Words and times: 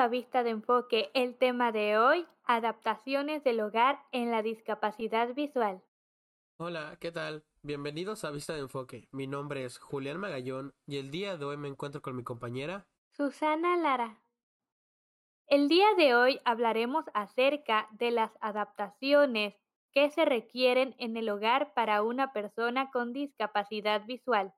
A 0.00 0.08
Vista 0.08 0.42
de 0.42 0.48
Enfoque. 0.48 1.10
El 1.12 1.36
tema 1.36 1.72
de 1.72 1.98
hoy, 1.98 2.26
adaptaciones 2.44 3.44
del 3.44 3.60
hogar 3.60 4.02
en 4.12 4.30
la 4.30 4.40
discapacidad 4.40 5.34
visual. 5.34 5.82
Hola, 6.58 6.96
¿qué 6.98 7.12
tal? 7.12 7.44
Bienvenidos 7.62 8.24
a 8.24 8.30
Vista 8.30 8.54
de 8.54 8.60
Enfoque. 8.60 9.08
Mi 9.12 9.26
nombre 9.26 9.62
es 9.62 9.76
Julián 9.78 10.18
Magallón 10.18 10.72
y 10.86 10.96
el 10.96 11.10
día 11.10 11.36
de 11.36 11.44
hoy 11.44 11.58
me 11.58 11.68
encuentro 11.68 12.00
con 12.00 12.16
mi 12.16 12.24
compañera 12.24 12.86
Susana 13.14 13.76
Lara. 13.76 14.22
El 15.46 15.68
día 15.68 15.88
de 15.98 16.14
hoy 16.14 16.40
hablaremos 16.46 17.04
acerca 17.12 17.86
de 17.92 18.10
las 18.10 18.32
adaptaciones 18.40 19.54
que 19.92 20.08
se 20.08 20.24
requieren 20.24 20.94
en 20.98 21.18
el 21.18 21.28
hogar 21.28 21.74
para 21.74 22.02
una 22.02 22.32
persona 22.32 22.90
con 22.90 23.12
discapacidad 23.12 24.06
visual. 24.06 24.54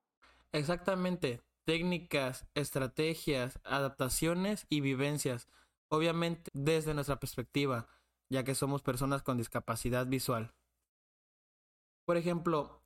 Exactamente, 0.53 1.41
técnicas, 1.65 2.47
estrategias, 2.55 3.59
adaptaciones 3.63 4.65
y 4.69 4.81
vivencias, 4.81 5.47
obviamente 5.89 6.49
desde 6.53 6.93
nuestra 6.93 7.19
perspectiva, 7.19 7.87
ya 8.29 8.43
que 8.43 8.55
somos 8.55 8.81
personas 8.81 9.23
con 9.23 9.37
discapacidad 9.37 10.07
visual. 10.07 10.53
Por 12.05 12.17
ejemplo, 12.17 12.83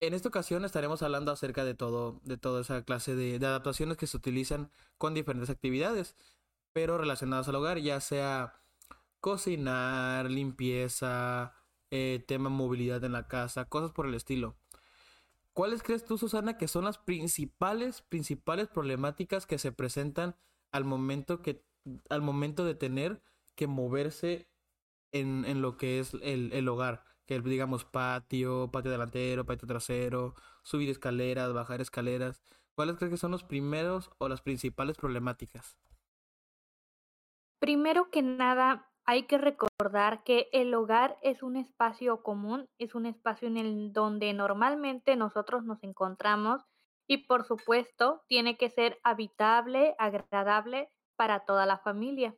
en 0.00 0.14
esta 0.14 0.28
ocasión 0.28 0.64
estaremos 0.64 1.02
hablando 1.02 1.32
acerca 1.32 1.64
de 1.64 1.74
todo, 1.74 2.20
de 2.24 2.36
toda 2.36 2.60
esa 2.60 2.82
clase 2.84 3.14
de, 3.14 3.36
adaptaciones 3.44 3.96
que 3.96 4.06
se 4.06 4.16
utilizan 4.16 4.70
con 4.96 5.14
diferentes 5.14 5.50
actividades, 5.50 6.16
pero 6.72 6.98
relacionadas 6.98 7.48
al 7.48 7.56
hogar, 7.56 7.78
ya 7.78 8.00
sea 8.00 8.60
cocinar, 9.20 10.30
limpieza, 10.30 11.54
eh, 11.90 12.24
tema 12.28 12.48
movilidad 12.48 13.02
en 13.04 13.12
la 13.12 13.26
casa, 13.28 13.64
cosas 13.64 13.92
por 13.92 14.06
el 14.06 14.14
estilo. 14.14 14.56
¿Cuáles 15.58 15.82
crees 15.82 16.04
tú, 16.04 16.18
Susana, 16.18 16.56
que 16.56 16.68
son 16.68 16.84
las 16.84 16.98
principales, 16.98 18.00
principales 18.02 18.68
problemáticas 18.68 19.44
que 19.44 19.58
se 19.58 19.72
presentan 19.72 20.36
al 20.70 20.84
momento, 20.84 21.42
que, 21.42 21.64
al 22.10 22.22
momento 22.22 22.64
de 22.64 22.76
tener 22.76 23.20
que 23.56 23.66
moverse 23.66 24.48
en, 25.10 25.44
en 25.46 25.60
lo 25.60 25.76
que 25.76 25.98
es 25.98 26.14
el, 26.22 26.52
el 26.52 26.68
hogar? 26.68 27.02
Que 27.26 27.40
digamos 27.40 27.84
patio, 27.84 28.70
patio 28.70 28.92
delantero, 28.92 29.46
patio 29.46 29.66
trasero, 29.66 30.36
subir 30.62 30.90
escaleras, 30.90 31.52
bajar 31.52 31.80
escaleras. 31.80 32.40
¿Cuáles 32.76 32.94
crees 32.94 33.10
que 33.10 33.18
son 33.18 33.32
los 33.32 33.42
primeros 33.42 34.12
o 34.18 34.28
las 34.28 34.42
principales 34.42 34.96
problemáticas? 34.96 35.76
Primero 37.58 38.12
que 38.12 38.22
nada, 38.22 38.87
hay 39.08 39.22
que 39.22 39.38
recordar 39.38 40.22
que 40.22 40.50
el 40.52 40.74
hogar 40.74 41.16
es 41.22 41.42
un 41.42 41.56
espacio 41.56 42.22
común, 42.22 42.68
es 42.76 42.94
un 42.94 43.06
espacio 43.06 43.48
en 43.48 43.56
el 43.56 43.90
donde 43.94 44.34
normalmente 44.34 45.16
nosotros 45.16 45.64
nos 45.64 45.82
encontramos 45.82 46.66
y 47.06 47.26
por 47.26 47.46
supuesto 47.46 48.20
tiene 48.28 48.58
que 48.58 48.68
ser 48.68 49.00
habitable, 49.02 49.94
agradable 49.98 50.90
para 51.16 51.46
toda 51.46 51.64
la 51.64 51.78
familia. 51.78 52.36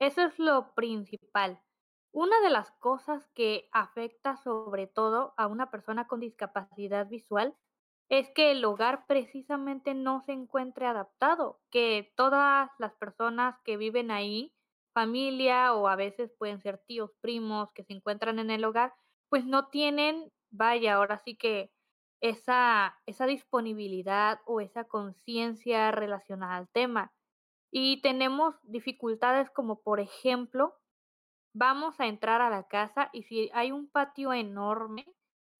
Eso 0.00 0.22
es 0.22 0.36
lo 0.40 0.74
principal. 0.74 1.60
Una 2.10 2.40
de 2.40 2.50
las 2.50 2.72
cosas 2.72 3.24
que 3.32 3.68
afecta 3.70 4.36
sobre 4.36 4.88
todo 4.88 5.34
a 5.36 5.46
una 5.46 5.70
persona 5.70 6.08
con 6.08 6.18
discapacidad 6.18 7.06
visual 7.06 7.54
es 8.08 8.28
que 8.30 8.50
el 8.50 8.64
hogar 8.64 9.06
precisamente 9.06 9.94
no 9.94 10.20
se 10.22 10.32
encuentre 10.32 10.84
adaptado, 10.84 11.60
que 11.70 12.12
todas 12.16 12.72
las 12.80 12.92
personas 12.94 13.60
que 13.60 13.76
viven 13.76 14.10
ahí 14.10 14.52
familia 14.92 15.74
o 15.74 15.88
a 15.88 15.96
veces 15.96 16.32
pueden 16.38 16.60
ser 16.60 16.78
tíos, 16.86 17.10
primos 17.20 17.72
que 17.72 17.84
se 17.84 17.92
encuentran 17.92 18.38
en 18.38 18.50
el 18.50 18.64
hogar, 18.64 18.94
pues 19.28 19.44
no 19.44 19.68
tienen, 19.68 20.30
vaya, 20.50 20.94
ahora 20.94 21.18
sí 21.24 21.36
que 21.36 21.72
esa, 22.20 22.98
esa 23.06 23.26
disponibilidad 23.26 24.40
o 24.46 24.60
esa 24.60 24.84
conciencia 24.84 25.90
relacionada 25.90 26.56
al 26.56 26.68
tema. 26.68 27.12
Y 27.70 28.00
tenemos 28.02 28.54
dificultades 28.62 29.50
como, 29.50 29.80
por 29.82 30.00
ejemplo, 30.00 30.74
vamos 31.54 31.98
a 32.00 32.06
entrar 32.06 32.40
a 32.42 32.50
la 32.50 32.68
casa 32.68 33.10
y 33.12 33.24
si 33.24 33.50
hay 33.54 33.72
un 33.72 33.90
patio 33.90 34.32
enorme, 34.32 35.06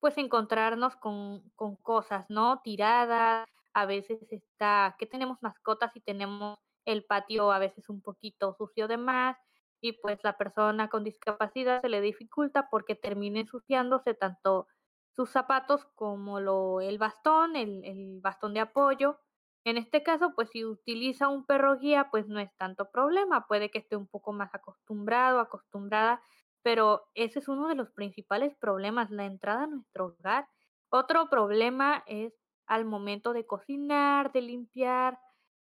pues 0.00 0.18
encontrarnos 0.18 0.96
con, 0.96 1.42
con 1.56 1.76
cosas, 1.76 2.26
¿no? 2.28 2.60
Tiradas, 2.62 3.48
a 3.74 3.86
veces 3.86 4.20
está, 4.30 4.96
que 4.98 5.06
tenemos 5.06 5.38
mascotas 5.42 5.96
y 5.96 6.00
tenemos 6.00 6.58
el 6.84 7.04
patio 7.04 7.52
a 7.52 7.58
veces 7.58 7.88
un 7.88 8.02
poquito 8.02 8.54
sucio 8.54 8.88
de 8.88 8.96
más 8.96 9.36
y 9.80 9.92
pues 9.94 10.18
la 10.22 10.36
persona 10.38 10.88
con 10.88 11.04
discapacidad 11.04 11.80
se 11.82 11.88
le 11.88 12.00
dificulta 12.00 12.68
porque 12.70 12.94
termina 12.94 13.40
ensuciándose 13.40 14.14
tanto 14.14 14.68
sus 15.14 15.30
zapatos 15.30 15.84
como 15.94 16.40
lo, 16.40 16.80
el 16.80 16.98
bastón, 16.98 17.56
el, 17.56 17.84
el 17.84 18.20
bastón 18.20 18.54
de 18.54 18.60
apoyo. 18.60 19.18
En 19.64 19.76
este 19.76 20.02
caso, 20.02 20.32
pues 20.34 20.50
si 20.50 20.64
utiliza 20.64 21.28
un 21.28 21.44
perro 21.44 21.78
guía, 21.78 22.08
pues 22.10 22.26
no 22.28 22.40
es 22.40 22.50
tanto 22.56 22.90
problema, 22.90 23.46
puede 23.46 23.70
que 23.70 23.78
esté 23.78 23.96
un 23.96 24.08
poco 24.08 24.32
más 24.32 24.54
acostumbrado, 24.54 25.38
acostumbrada, 25.40 26.22
pero 26.62 27.08
ese 27.14 27.40
es 27.40 27.48
uno 27.48 27.68
de 27.68 27.74
los 27.74 27.90
principales 27.90 28.56
problemas, 28.56 29.10
la 29.10 29.26
entrada 29.26 29.64
a 29.64 29.66
nuestro 29.66 30.06
hogar. 30.06 30.48
Otro 30.90 31.28
problema 31.28 32.02
es 32.06 32.32
al 32.66 32.84
momento 32.84 33.32
de 33.32 33.46
cocinar, 33.46 34.32
de 34.32 34.42
limpiar, 34.42 35.18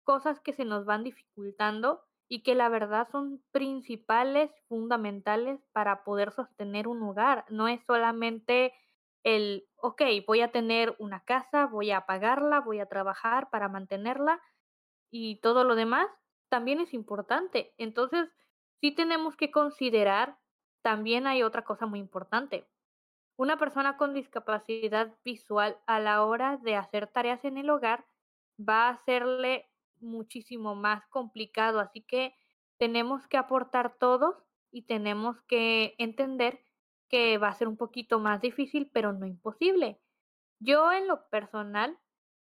cosas 0.04 0.40
que 0.40 0.54
se 0.54 0.66
nos 0.66 0.86
van 0.86 1.04
dificultando 1.04 2.04
y 2.30 2.44
que 2.44 2.56
la 2.56 2.70
verdad 2.70 3.08
son 3.12 3.44
principales, 3.52 4.52
fundamentales 4.68 5.66
para 5.72 6.04
poder 6.04 6.32
sostener 6.32 6.88
un 6.88 7.04
hogar. 7.04 7.46
No 7.50 7.68
es 7.68 7.84
solamente 7.86 8.74
el, 9.24 9.68
ok, 9.78 10.02
voy 10.28 10.42
a 10.42 10.52
tener 10.52 10.96
una 11.00 11.24
casa, 11.24 11.66
voy 11.66 11.92
a 11.92 12.06
pagarla, 12.06 12.60
voy 12.60 12.80
a 12.80 12.88
trabajar 12.88 13.50
para 13.50 13.70
mantenerla 13.70 14.42
y 15.12 15.38
todo 15.38 15.64
lo 15.64 15.76
demás 15.76 16.08
también 16.50 16.80
es 16.80 16.94
importante. 16.94 17.74
Entonces, 17.78 18.30
sí 18.82 18.92
tenemos 18.92 19.36
que 19.36 19.52
considerar, 19.52 20.40
también 20.82 21.28
hay 21.28 21.44
otra 21.44 21.64
cosa 21.64 21.86
muy 21.86 22.00
importante. 22.00 22.68
Una 23.38 23.58
persona 23.58 23.98
con 23.98 24.14
discapacidad 24.14 25.16
visual 25.24 25.80
a 25.88 26.00
la 26.00 26.24
hora 26.24 26.58
de 26.58 26.76
hacer 26.76 27.08
tareas 27.08 27.46
en 27.46 27.58
el 27.58 27.70
hogar 27.70 28.06
va 28.60 28.88
a 28.88 28.90
hacerle 28.90 29.73
muchísimo 30.04 30.76
más 30.76 31.08
complicado, 31.08 31.80
así 31.80 32.02
que 32.02 32.36
tenemos 32.78 33.28
que 33.28 33.38
aportar 33.38 33.98
todos 33.98 34.36
y 34.72 34.84
tenemos 34.84 35.42
que 35.44 35.96
entender 35.98 36.60
que 37.10 37.38
va 37.38 37.50
a 37.50 37.56
ser 37.56 37.68
un 37.68 37.78
poquito 37.78 38.20
más 38.20 38.42
difícil, 38.42 38.90
pero 38.94 39.14
no 39.14 39.26
imposible. 39.26 40.02
Yo 40.60 40.92
en 40.92 41.08
lo 41.08 41.30
personal, 41.30 42.00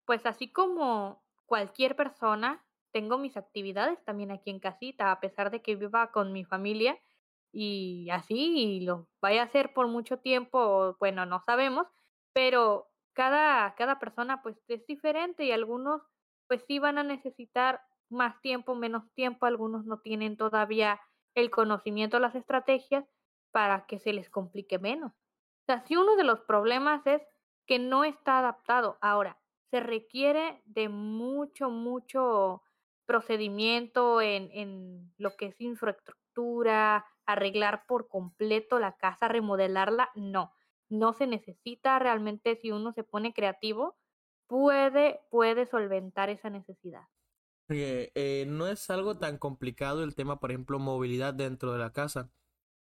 pues 0.05 0.27
así 0.27 0.53
como 0.53 1.25
cualquier 1.47 1.97
persona, 1.97 2.65
tengo 2.93 3.19
mis 3.19 3.37
actividades 3.37 4.05
también 4.05 4.31
aquí 4.31 4.51
en 4.51 4.61
casita, 4.61 5.11
a 5.11 5.21
pesar 5.21 5.51
de 5.51 5.62
que 5.62 5.77
viva 5.77 6.12
con 6.12 6.33
mi 6.33 6.45
familia 6.45 6.99
y 7.53 8.09
así 8.11 8.81
lo 8.81 9.09
vaya 9.21 9.43
a 9.43 9.45
hacer 9.47 9.75
por 9.75 9.89
mucho 9.89 10.19
tiempo, 10.19 10.97
bueno, 10.99 11.27
no 11.27 11.41
sabemos, 11.41 11.87
pero 12.33 12.89
cada, 13.12 13.75
cada 13.75 13.99
persona 13.99 14.43
pues 14.43 14.57
es 14.69 14.87
diferente 14.87 15.45
y 15.45 15.53
algunos 15.53 16.03
pues 16.53 16.65
sí 16.67 16.79
van 16.79 16.99
a 16.99 17.03
necesitar 17.03 17.81
más 18.11 18.39
tiempo, 18.43 18.75
menos 18.75 19.11
tiempo, 19.15 19.47
algunos 19.47 19.87
no 19.87 20.01
tienen 20.01 20.37
todavía 20.37 21.01
el 21.35 21.51
conocimiento, 21.51 22.19
las 22.19 22.35
estrategias 22.35 23.07
para 23.53 23.87
que 23.87 23.99
se 23.99 24.13
les 24.13 24.29
complique 24.29 24.79
menos. 24.79 25.12
O 25.12 25.65
sea, 25.65 25.81
si 25.81 25.97
uno 25.97 26.15
de 26.15 26.25
los 26.25 26.41
problemas 26.41 27.07
es 27.07 27.23
que 27.67 27.79
no 27.79 28.05
está 28.05 28.39
adaptado. 28.39 28.99
Ahora, 29.01 29.41
se 29.71 29.81
requiere 29.81 30.61
de 30.67 30.91
mucho, 30.91 31.71
mucho 31.71 32.61
procedimiento 33.06 34.21
en, 34.21 34.50
en 34.53 35.11
lo 35.17 35.35
que 35.38 35.47
es 35.47 35.59
infraestructura, 35.59 37.06
arreglar 37.25 37.87
por 37.87 38.09
completo 38.09 38.79
la 38.79 38.99
casa, 38.99 39.26
remodelarla, 39.26 40.11
no. 40.15 40.53
No 40.91 41.15
se 41.15 41.26
necesita 41.26 41.99
realmente 41.99 42.56
si 42.56 42.73
uno 42.73 42.93
se 42.93 43.05
pone 43.05 43.32
creativo, 43.32 43.97
puede, 44.52 45.19
puede 45.31 45.66
solventar 45.70 46.28
esa 46.28 46.50
necesidad. 46.50 47.08
Eh, 47.70 48.44
no 48.46 48.69
es 48.69 48.90
algo 48.90 49.16
tan 49.16 49.38
complicado 49.38 50.04
el 50.04 50.14
tema, 50.14 50.40
por 50.40 50.50
ejemplo, 50.50 50.78
movilidad 50.78 51.32
dentro 51.32 51.72
de 51.72 51.78
la 51.78 51.94
casa. 51.94 52.31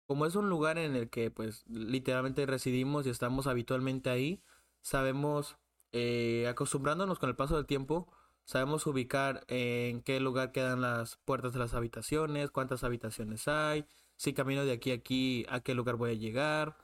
Como 0.09 0.27
es 0.27 0.35
un 0.35 0.51
lugar 0.51 0.79
en 0.79 0.97
el 0.97 1.11
que, 1.11 1.31
pues, 1.31 1.65
literalmente 1.69 2.45
residimos 2.45 3.07
y 3.07 3.11
estamos 3.11 3.47
habitualmente 3.47 4.11
ahí, 4.11 4.43
sabemos, 4.81 5.57
eh, 5.93 6.49
acostumbrándonos 6.49 7.21
con 7.21 7.29
el 7.29 7.37
paso 7.37 7.55
del 7.55 7.67
tiempo, 7.67 8.13
sabemos 8.43 8.85
ubicar 8.89 9.45
en 9.47 10.03
qué 10.03 10.19
lugar 10.19 10.51
quedan 10.51 10.81
las 10.81 11.19
puertas 11.19 11.53
de 11.53 11.61
las 11.61 11.75
habitaciones, 11.75 12.51
cuántas 12.51 12.83
habitaciones 12.83 13.47
hay, 13.47 13.87
si 14.17 14.35
camino 14.35 14.65
de 14.65 14.73
aquí 14.73 14.91
a 14.91 14.95
aquí, 14.95 15.47
a 15.49 15.61
qué 15.61 15.75
lugar 15.75 15.95
voy 15.95 16.11
a 16.11 16.15
llegar. 16.15 16.77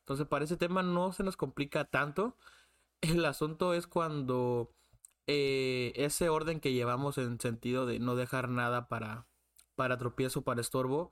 Entonces, 0.00 0.26
para 0.26 0.44
ese 0.44 0.58
tema 0.58 0.82
no 0.82 1.12
se 1.14 1.22
nos 1.22 1.38
complica 1.38 1.86
tanto 1.86 2.36
el 3.00 3.24
asunto 3.24 3.74
es 3.74 3.86
cuando 3.86 4.74
eh, 5.26 5.92
ese 5.96 6.28
orden 6.28 6.60
que 6.60 6.72
llevamos 6.72 7.18
en 7.18 7.40
sentido 7.40 7.86
de 7.86 7.98
no 7.98 8.16
dejar 8.16 8.48
nada 8.48 8.88
para, 8.88 9.26
para 9.76 9.98
tropiezo, 9.98 10.42
para 10.42 10.60
estorbo, 10.60 11.10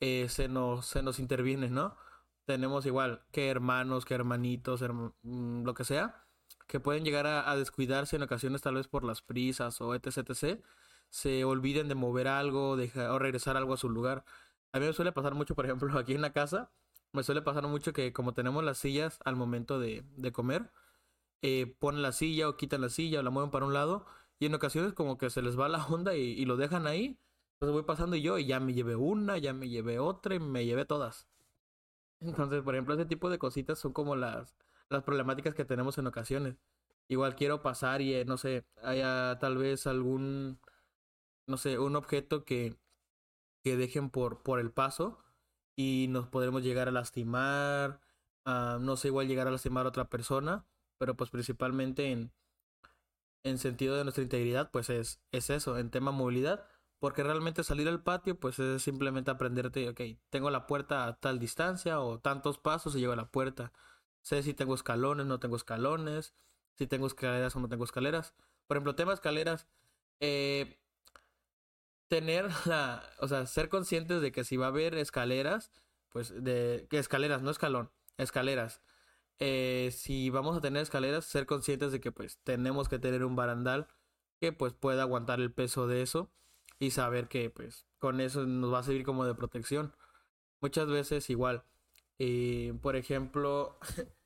eh, 0.00 0.28
se, 0.28 0.48
nos, 0.48 0.86
se 0.86 1.02
nos 1.02 1.18
interviene, 1.18 1.70
¿no? 1.70 1.96
Tenemos 2.44 2.86
igual 2.86 3.24
que 3.32 3.48
hermanos, 3.48 4.04
que 4.04 4.14
hermanitos, 4.14 4.82
mm, 5.22 5.64
lo 5.64 5.74
que 5.74 5.84
sea, 5.84 6.26
que 6.66 6.80
pueden 6.80 7.04
llegar 7.04 7.26
a, 7.26 7.56
descuidarse 7.56 8.16
en 8.16 8.22
ocasiones 8.22 8.62
tal 8.62 8.74
vez 8.74 8.88
por 8.88 9.04
las 9.04 9.22
prisas 9.22 9.80
o 9.80 9.94
etc, 9.94 10.18
etc. 10.18 10.62
se 11.10 11.44
olviden 11.44 11.88
de 11.88 11.94
mover 11.94 12.28
algo 12.28 12.76
dejar, 12.76 13.10
o 13.10 13.18
regresar 13.18 13.56
algo 13.56 13.74
a 13.74 13.76
su 13.78 13.88
lugar. 13.88 14.24
A 14.72 14.80
mí 14.80 14.86
me 14.86 14.92
suele 14.92 15.12
pasar 15.12 15.34
mucho, 15.34 15.54
por 15.54 15.66
ejemplo, 15.66 15.88
aquí 15.98 16.14
en 16.14 16.22
la 16.22 16.32
casa, 16.32 16.70
me 17.12 17.22
suele 17.22 17.42
pasar 17.42 17.66
mucho 17.68 17.92
que 17.92 18.12
como 18.12 18.34
tenemos 18.34 18.64
las 18.64 18.78
sillas 18.78 19.18
al 19.24 19.36
momento 19.36 19.80
de, 19.80 20.04
de 20.16 20.32
comer, 20.32 20.70
eh, 21.42 21.74
ponen 21.78 22.02
la 22.02 22.12
silla 22.12 22.48
o 22.48 22.56
quitan 22.56 22.80
la 22.82 22.88
silla 22.88 23.20
o 23.20 23.22
la 23.22 23.30
mueven 23.30 23.50
para 23.50 23.66
un 23.66 23.74
lado 23.74 24.06
y 24.38 24.46
en 24.46 24.54
ocasiones 24.54 24.92
como 24.94 25.18
que 25.18 25.30
se 25.30 25.42
les 25.42 25.58
va 25.58 25.68
la 25.68 25.84
onda 25.86 26.14
y, 26.16 26.20
y 26.22 26.44
lo 26.46 26.56
dejan 26.56 26.86
ahí. 26.86 27.18
Entonces 27.54 27.72
voy 27.74 27.84
pasando 27.84 28.16
yo 28.16 28.38
y 28.38 28.46
ya 28.46 28.60
me 28.60 28.74
llevé 28.74 28.96
una, 28.96 29.38
ya 29.38 29.52
me 29.54 29.68
llevé 29.68 29.98
otra 29.98 30.34
y 30.34 30.40
me 30.40 30.66
llevé 30.66 30.84
todas. 30.84 31.26
Entonces, 32.20 32.62
por 32.62 32.74
ejemplo, 32.74 32.94
ese 32.94 33.06
tipo 33.06 33.30
de 33.30 33.38
cositas 33.38 33.78
son 33.78 33.92
como 33.92 34.16
las, 34.16 34.54
las 34.88 35.02
problemáticas 35.02 35.54
que 35.54 35.64
tenemos 35.64 35.98
en 35.98 36.06
ocasiones. 36.06 36.56
Igual 37.08 37.36
quiero 37.36 37.62
pasar 37.62 38.02
y, 38.02 38.14
eh, 38.14 38.24
no 38.24 38.36
sé, 38.36 38.64
haya 38.82 39.38
tal 39.40 39.56
vez 39.58 39.86
algún, 39.86 40.58
no 41.46 41.56
sé, 41.58 41.78
un 41.78 41.96
objeto 41.96 42.44
que, 42.44 42.76
que 43.64 43.76
dejen 43.76 44.10
por, 44.10 44.42
por 44.42 44.60
el 44.60 44.72
paso 44.72 45.18
y 45.76 46.06
nos 46.10 46.28
podremos 46.28 46.62
llegar 46.62 46.88
a 46.88 46.92
lastimar, 46.92 48.00
no 48.46 48.96
sé, 48.96 49.08
igual 49.08 49.28
llegar 49.28 49.48
a 49.48 49.50
lastimar 49.50 49.86
a 49.86 49.90
otra 49.90 50.08
persona, 50.08 50.64
pero 50.98 51.16
pues 51.16 51.30
principalmente 51.30 52.10
en, 52.12 52.32
en 53.44 53.58
sentido 53.58 53.96
de 53.96 54.04
nuestra 54.04 54.22
integridad, 54.24 54.70
pues 54.70 54.90
es, 54.90 55.20
es 55.32 55.50
eso, 55.50 55.78
en 55.78 55.90
tema 55.90 56.10
movilidad, 56.10 56.64
porque 56.98 57.22
realmente 57.22 57.62
salir 57.64 57.88
al 57.88 58.02
patio, 58.02 58.38
pues 58.38 58.58
es 58.58 58.82
simplemente 58.82 59.30
aprenderte, 59.30 59.88
ok, 59.88 60.00
tengo 60.30 60.50
la 60.50 60.66
puerta 60.66 61.06
a 61.06 61.16
tal 61.20 61.38
distancia 61.38 62.00
o 62.00 62.18
tantos 62.18 62.58
pasos 62.58 62.94
y 62.96 63.00
llego 63.00 63.12
a 63.12 63.16
la 63.16 63.30
puerta. 63.30 63.72
Sé 64.22 64.42
si 64.42 64.54
tengo 64.54 64.74
escalones, 64.74 65.26
no 65.26 65.38
tengo 65.38 65.56
escalones, 65.56 66.34
si 66.74 66.86
tengo 66.86 67.06
escaleras 67.06 67.54
o 67.56 67.60
no 67.60 67.68
tengo 67.68 67.84
escaleras. 67.84 68.34
Por 68.66 68.76
ejemplo, 68.76 68.96
tema 68.96 69.12
escaleras, 69.12 69.68
eh, 70.20 70.78
tener 72.08 72.48
la, 72.66 73.02
o 73.20 73.28
sea, 73.28 73.46
ser 73.46 73.68
conscientes 73.68 74.20
de 74.20 74.32
que 74.32 74.44
si 74.44 74.56
va 74.56 74.66
a 74.66 74.68
haber 74.68 74.94
escaleras, 74.94 75.70
pues 76.10 76.32
de 76.42 76.86
que 76.90 76.98
escaleras, 76.98 77.42
no 77.42 77.50
escalón, 77.50 77.90
escaleras. 78.16 78.80
Eh, 79.38 79.90
si 79.92 80.30
vamos 80.30 80.56
a 80.56 80.60
tener 80.60 80.82
escaleras, 80.82 81.24
ser 81.26 81.46
conscientes 81.46 81.92
de 81.92 82.00
que 82.00 82.12
pues 82.12 82.38
tenemos 82.42 82.88
que 82.88 82.98
tener 82.98 83.24
un 83.24 83.36
barandal 83.36 83.86
que 84.40 84.52
pues 84.52 84.72
pueda 84.72 85.02
aguantar 85.02 85.40
el 85.40 85.52
peso 85.52 85.86
de 85.86 86.02
eso 86.02 86.30
y 86.78 86.90
saber 86.90 87.28
que 87.28 87.50
pues 87.50 87.86
con 87.98 88.20
eso 88.20 88.46
nos 88.46 88.72
va 88.72 88.80
a 88.80 88.82
servir 88.82 89.04
como 89.04 89.24
de 89.26 89.34
protección. 89.34 89.94
Muchas 90.60 90.88
veces 90.88 91.28
igual, 91.30 91.64
eh, 92.18 92.74
por 92.82 92.96
ejemplo, 92.96 93.78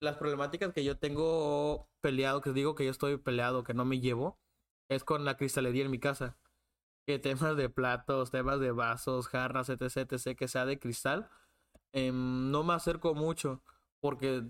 las 0.00 0.16
problemáticas 0.16 0.72
que 0.72 0.84
yo 0.84 0.98
tengo 0.98 1.88
peleado, 2.00 2.40
que 2.40 2.52
digo 2.52 2.74
que 2.74 2.84
yo 2.86 2.90
estoy 2.90 3.16
peleado, 3.18 3.64
que 3.64 3.74
no 3.74 3.84
me 3.84 4.00
llevo, 4.00 4.38
es 4.88 5.04
con 5.04 5.24
la 5.24 5.36
cristalería 5.36 5.84
en 5.84 5.90
mi 5.90 5.98
casa 6.00 6.38
que 7.06 7.18
temas 7.18 7.56
de 7.56 7.68
platos, 7.68 8.30
temas 8.30 8.60
de 8.60 8.72
vasos, 8.72 9.28
jarras, 9.28 9.68
etc, 9.68 10.12
etc, 10.12 10.36
que 10.36 10.48
sea 10.48 10.66
de 10.66 10.78
cristal, 10.78 11.28
em, 11.92 12.50
no 12.50 12.62
me 12.64 12.74
acerco 12.74 13.14
mucho 13.14 13.62
porque 14.02 14.44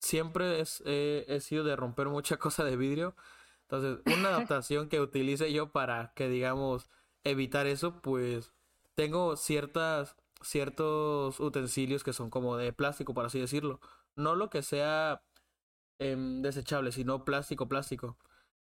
siempre 0.00 0.60
es, 0.60 0.82
he 0.84 1.40
sido 1.40 1.64
de 1.64 1.76
romper 1.76 2.08
mucha 2.08 2.36
cosa 2.38 2.64
de 2.64 2.76
vidrio. 2.76 3.16
Entonces, 3.62 4.00
una 4.18 4.28
adaptación 4.36 4.88
que 4.88 5.00
utilice 5.00 5.52
yo 5.52 5.72
para 5.72 6.12
que, 6.14 6.28
digamos, 6.28 6.90
evitar 7.24 7.66
eso, 7.66 8.02
pues 8.02 8.52
tengo 8.96 9.36
ciertas, 9.36 10.16
ciertos 10.42 11.40
utensilios 11.40 12.04
que 12.04 12.12
son 12.12 12.30
como 12.30 12.56
de 12.56 12.72
plástico, 12.72 13.14
por 13.14 13.26
así 13.26 13.40
decirlo. 13.40 13.80
No 14.16 14.34
lo 14.34 14.50
que 14.50 14.62
sea 14.62 15.22
em, 15.98 16.42
desechable, 16.42 16.92
sino 16.92 17.24
plástico, 17.24 17.68
plástico. 17.68 18.18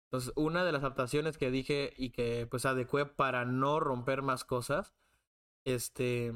Entonces, 0.06 0.32
una 0.36 0.64
de 0.64 0.72
las 0.72 0.82
adaptaciones 0.82 1.38
que 1.38 1.50
dije 1.50 1.94
y 1.96 2.10
que 2.10 2.46
pues 2.50 2.66
adecué 2.66 3.06
para 3.06 3.44
no 3.44 3.80
romper 3.80 4.22
más 4.22 4.44
cosas, 4.44 4.94
este, 5.64 6.34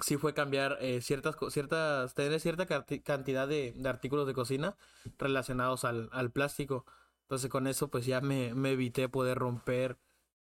sí 0.00 0.16
fue 0.16 0.34
cambiar 0.34 0.78
eh, 0.80 1.00
ciertas, 1.00 1.36
ciertas, 1.50 2.14
tener 2.14 2.40
cierta 2.40 2.66
cantidad 2.66 3.48
de, 3.48 3.72
de, 3.72 3.88
artículos 3.88 4.26
de 4.26 4.34
cocina 4.34 4.76
relacionados 5.18 5.84
al, 5.84 6.08
al, 6.12 6.30
plástico. 6.30 6.84
Entonces 7.22 7.50
con 7.50 7.66
eso 7.66 7.90
pues 7.90 8.06
ya 8.06 8.20
me, 8.20 8.54
me 8.54 8.72
evité 8.72 9.08
poder 9.08 9.38
romper 9.38 9.98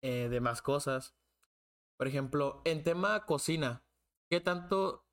eh, 0.02 0.28
de 0.28 0.40
más 0.40 0.62
cosas. 0.62 1.14
Por 1.96 2.06
ejemplo, 2.06 2.62
en 2.64 2.84
tema 2.84 3.24
cocina, 3.26 3.82
¿qué 4.30 4.40
tanto 4.40 5.04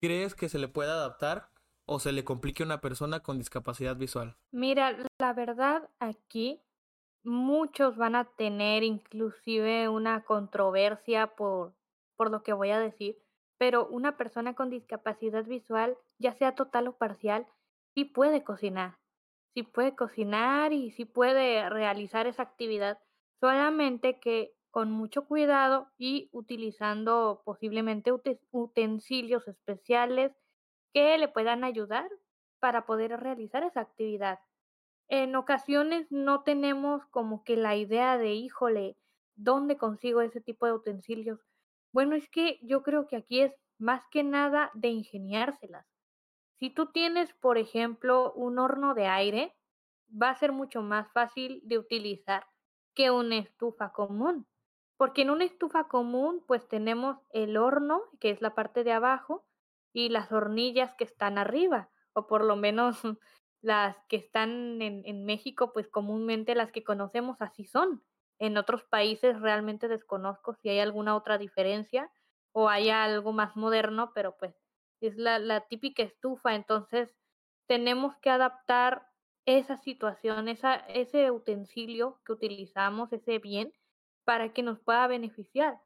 crees 0.00 0.34
que 0.34 0.48
se 0.48 0.58
le 0.58 0.68
puede 0.68 0.90
adaptar 0.90 1.50
o 1.86 1.98
se 1.98 2.12
le 2.12 2.24
complique 2.24 2.62
a 2.62 2.66
una 2.66 2.80
persona 2.80 3.20
con 3.20 3.38
discapacidad 3.38 3.96
visual? 3.96 4.36
Mira, 4.52 4.96
la 5.18 5.32
verdad 5.32 5.88
aquí 5.98 6.62
muchos 7.24 7.96
van 7.96 8.14
a 8.14 8.24
tener 8.36 8.84
inclusive 8.84 9.88
una 9.88 10.24
controversia 10.24 11.34
por, 11.34 11.74
por 12.16 12.30
lo 12.30 12.42
que 12.42 12.52
voy 12.52 12.70
a 12.70 12.78
decir, 12.78 13.18
pero 13.58 13.86
una 13.88 14.16
persona 14.16 14.54
con 14.54 14.70
discapacidad 14.70 15.44
visual, 15.44 15.96
ya 16.18 16.32
sea 16.34 16.54
total 16.54 16.88
o 16.88 16.96
parcial, 16.96 17.46
sí 17.94 18.04
puede 18.04 18.44
cocinar, 18.44 18.98
sí 19.54 19.62
puede 19.62 19.96
cocinar 19.96 20.72
y 20.72 20.90
sí 20.90 21.04
puede 21.04 21.68
realizar 21.70 22.26
esa 22.26 22.42
actividad, 22.42 22.98
solamente 23.40 24.20
que 24.20 24.54
con 24.70 24.90
mucho 24.90 25.26
cuidado 25.26 25.88
y 25.98 26.28
utilizando 26.32 27.42
posiblemente 27.44 28.12
utensilios 28.52 29.48
especiales 29.48 30.32
que 30.92 31.18
le 31.18 31.28
puedan 31.28 31.64
ayudar 31.64 32.10
para 32.60 32.86
poder 32.86 33.18
realizar 33.20 33.64
esa 33.64 33.80
actividad 33.80 34.40
en 35.10 35.36
ocasiones 35.36 36.06
no 36.12 36.44
tenemos 36.44 37.04
como 37.06 37.44
que 37.44 37.56
la 37.56 37.76
idea 37.76 38.16
de, 38.16 38.32
híjole, 38.34 38.96
¿dónde 39.36 39.76
consigo 39.76 40.20
ese 40.22 40.40
tipo 40.40 40.66
de 40.66 40.72
utensilios? 40.72 41.47
Bueno, 41.92 42.16
es 42.16 42.28
que 42.28 42.58
yo 42.62 42.82
creo 42.82 43.06
que 43.06 43.16
aquí 43.16 43.40
es 43.40 43.52
más 43.78 44.02
que 44.10 44.22
nada 44.22 44.70
de 44.74 44.88
ingeniárselas. 44.88 45.86
Si 46.58 46.70
tú 46.70 46.86
tienes, 46.86 47.32
por 47.34 47.56
ejemplo, 47.56 48.32
un 48.32 48.58
horno 48.58 48.94
de 48.94 49.06
aire, 49.06 49.56
va 50.10 50.30
a 50.30 50.34
ser 50.34 50.52
mucho 50.52 50.82
más 50.82 51.10
fácil 51.12 51.60
de 51.64 51.78
utilizar 51.78 52.46
que 52.94 53.10
una 53.10 53.38
estufa 53.38 53.92
común. 53.92 54.46
Porque 54.96 55.22
en 55.22 55.30
una 55.30 55.44
estufa 55.44 55.86
común, 55.86 56.44
pues 56.46 56.66
tenemos 56.66 57.18
el 57.30 57.56
horno, 57.56 58.02
que 58.18 58.30
es 58.30 58.42
la 58.42 58.54
parte 58.54 58.82
de 58.82 58.92
abajo, 58.92 59.46
y 59.92 60.08
las 60.08 60.32
hornillas 60.32 60.94
que 60.96 61.04
están 61.04 61.38
arriba, 61.38 61.90
o 62.12 62.26
por 62.26 62.44
lo 62.44 62.56
menos 62.56 63.00
las 63.60 63.96
que 64.08 64.16
están 64.16 64.82
en, 64.82 65.24
México, 65.24 65.72
pues 65.72 65.88
comúnmente 65.88 66.54
las 66.54 66.72
que 66.72 66.84
conocemos 66.84 67.40
así 67.40 67.64
son. 67.64 68.02
En 68.38 68.56
otros 68.56 68.84
países 68.84 69.40
realmente 69.40 69.88
desconozco 69.88 70.54
si 70.54 70.68
hay 70.68 70.80
alguna 70.80 71.16
otra 71.16 71.38
diferencia 71.38 72.10
o 72.52 72.68
hay 72.68 72.90
algo 72.90 73.32
más 73.32 73.56
moderno, 73.56 74.12
pero 74.14 74.36
pues 74.38 74.54
es 75.00 75.16
la, 75.16 75.38
la 75.38 75.66
típica 75.66 76.02
estufa. 76.02 76.54
Entonces 76.54 77.14
tenemos 77.66 78.16
que 78.16 78.30
adaptar 78.30 79.08
esa 79.46 79.76
situación, 79.76 80.48
esa, 80.48 80.74
ese 80.74 81.30
utensilio 81.30 82.20
que 82.24 82.32
utilizamos, 82.32 83.12
ese 83.12 83.38
bien, 83.38 83.72
para 84.24 84.52
que 84.52 84.62
nos 84.62 84.78
pueda 84.80 85.06
beneficiar. 85.06 85.80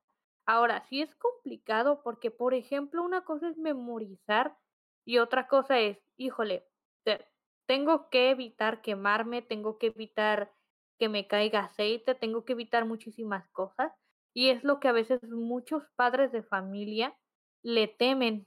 Ahora, 0.47 0.81
sí 0.81 1.01
es 1.01 1.15
complicado 1.15 2.03
porque, 2.03 2.31
por 2.33 2.55
ejemplo, 2.55 3.03
una 3.05 3.25
cosa 3.25 3.49
es 3.49 3.57
memorizar 3.59 4.59
y 5.05 5.19
otra 5.19 5.47
cosa 5.47 5.79
es, 5.79 5.99
híjole, 6.17 6.67
tengo 7.67 8.11
que 8.11 8.31
evitar 8.31 8.83
quemarme, 8.83 9.43
tengo 9.43 9.79
que 9.79 9.89
evitar 9.89 10.53
que 10.99 11.09
me 11.09 11.27
caiga 11.27 11.61
aceite, 11.61 12.15
tengo 12.15 12.45
que 12.45 12.53
evitar 12.53 12.85
muchísimas 12.85 13.49
cosas. 13.51 13.93
Y 14.35 14.49
es 14.49 14.65
lo 14.65 14.81
que 14.81 14.89
a 14.89 14.93
veces 14.93 15.23
muchos 15.25 15.83
padres 15.97 16.33
de 16.33 16.43
familia 16.43 17.17
le 17.63 17.89
temen. 17.89 18.47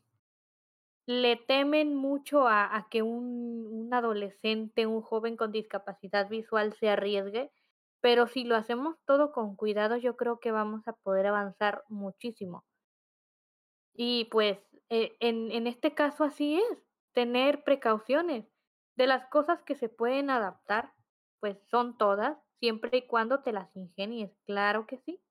Le 1.08 1.36
temen 1.36 1.96
mucho 1.96 2.48
a, 2.48 2.88
que 2.90 3.04
un, 3.04 3.68
un 3.72 3.94
adolescente, 3.94 4.88
un 4.88 5.02
joven 5.02 5.38
con 5.38 5.52
discapacidad 5.52 6.28
visual 6.30 6.74
se 6.74 6.90
arriesgue, 6.90 7.52
pero 8.02 8.28
si 8.28 8.44
lo 8.44 8.56
hacemos 8.56 8.98
todo 9.06 9.32
con 9.32 9.56
cuidado, 9.56 9.98
yo 9.98 10.16
creo 10.16 10.40
que 10.40 10.52
vamos 10.52 10.88
a 10.88 10.94
poder 10.94 11.28
avanzar 11.28 11.84
muchísimo. 11.90 12.66
Y 13.94 14.26
pues 14.26 14.60
eh, 14.90 15.16
en, 15.20 15.52
en 15.52 15.68
este 15.68 15.94
caso 15.94 16.24
así 16.24 16.58
es, 16.58 16.86
tener 17.14 17.64
precauciones. 17.64 18.46
De 18.96 19.08
las 19.08 19.28
cosas 19.28 19.62
que 19.64 19.76
se 19.76 19.90
pueden 19.90 20.30
adaptar, 20.30 20.94
pues 21.40 21.58
son 21.70 21.98
todas, 21.98 22.38
siempre 22.60 22.98
y 22.98 23.08
cuando 23.08 23.42
te 23.42 23.52
las 23.52 23.76
ingenies, 23.76 24.32
claro 24.46 24.88
que 24.88 24.98
sí. 25.00 25.22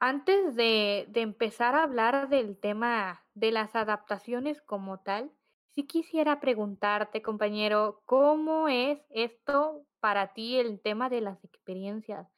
Antes 0.00 0.56
de, 0.56 1.06
de 1.10 1.20
empezar 1.20 1.74
a 1.74 1.82
hablar 1.84 2.28
del 2.28 2.58
tema 2.58 3.24
de 3.34 3.52
las 3.52 3.74
adaptaciones 3.76 4.60
como 4.62 5.00
tal, 5.00 5.30
sí 5.74 5.86
quisiera 5.86 6.40
preguntarte, 6.40 7.22
compañero, 7.22 8.02
¿cómo 8.06 8.68
es 8.68 9.00
esto 9.10 9.86
para 10.00 10.32
ti 10.32 10.56
el 10.58 10.80
tema 10.80 11.08
de 11.10 11.20
las 11.20 11.44
experiencias? 11.44 12.28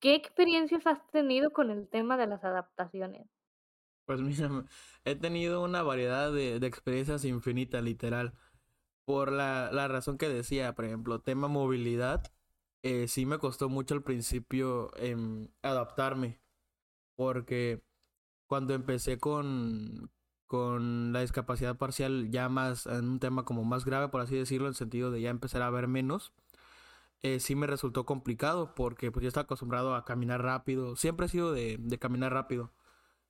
¿Qué 0.00 0.14
experiencias 0.14 0.86
has 0.86 1.06
tenido 1.10 1.52
con 1.52 1.70
el 1.70 1.88
tema 1.88 2.16
de 2.16 2.26
las 2.26 2.42
adaptaciones? 2.44 3.28
Pues 4.06 4.20
mira, 4.20 4.50
he 5.04 5.14
tenido 5.16 5.62
una 5.64 5.82
variedad 5.82 6.32
de, 6.32 6.58
de 6.60 6.66
experiencias 6.66 7.24
infinitas, 7.24 7.82
literal 7.82 8.34
por 9.04 9.32
la, 9.32 9.70
la 9.72 9.88
razón 9.88 10.18
que 10.18 10.28
decía, 10.28 10.74
por 10.74 10.86
ejemplo, 10.86 11.22
tema 11.22 11.48
movilidad. 11.48 12.24
Eh, 12.82 13.08
sí 13.08 13.26
me 13.26 13.38
costó 13.38 13.68
mucho 13.68 13.94
al 13.94 14.02
principio 14.02 14.90
em, 14.96 15.48
adaptarme, 15.62 16.40
porque 17.16 17.82
cuando 18.46 18.74
empecé 18.74 19.18
con, 19.18 20.10
con 20.46 21.12
la 21.12 21.20
discapacidad 21.22 21.76
parcial 21.78 22.30
ya 22.30 22.48
más 22.48 22.86
en 22.86 23.08
un 23.08 23.20
tema 23.20 23.44
como 23.44 23.64
más 23.64 23.84
grave, 23.84 24.08
por 24.08 24.20
así 24.22 24.36
decirlo, 24.36 24.66
en 24.68 24.70
el 24.72 24.76
sentido 24.76 25.10
de 25.10 25.22
ya 25.22 25.30
empezar 25.30 25.62
a 25.62 25.70
ver 25.70 25.88
menos, 25.88 26.32
eh, 27.22 27.40
sí 27.40 27.54
me 27.54 27.66
resultó 27.66 28.06
complicado 28.06 28.74
porque 28.74 29.10
pues 29.12 29.22
yo 29.22 29.28
estaba 29.28 29.44
acostumbrado 29.44 29.94
a 29.94 30.04
caminar 30.04 30.42
rápido, 30.42 30.96
siempre 30.96 31.26
he 31.26 31.28
sido 31.28 31.52
de, 31.52 31.76
de 31.78 31.98
caminar 31.98 32.32
rápido. 32.32 32.72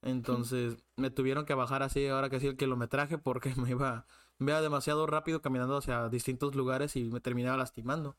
Entonces 0.03 0.77
me 0.97 1.11
tuvieron 1.11 1.47
que 1.47 1.55
bajar 1.55 1.83
así 1.83 2.07
ahora 2.09 2.31
que 2.31 2.41
sí 2.41 2.47
el 2.49 2.57
kilometraje 2.57 3.19
porque 3.19 3.55
me 3.57 3.71
iba, 3.71 4.07
me 4.39 4.53
iba 4.53 4.61
demasiado 4.63 5.07
rápido 5.07 5.43
caminando 5.43 5.77
hacia 5.79 6.09
distintos 6.09 6.55
lugares 6.55 6.97
y 6.97 7.11
me 7.11 7.21
terminaba 7.21 7.57
lastimando. 7.57 8.17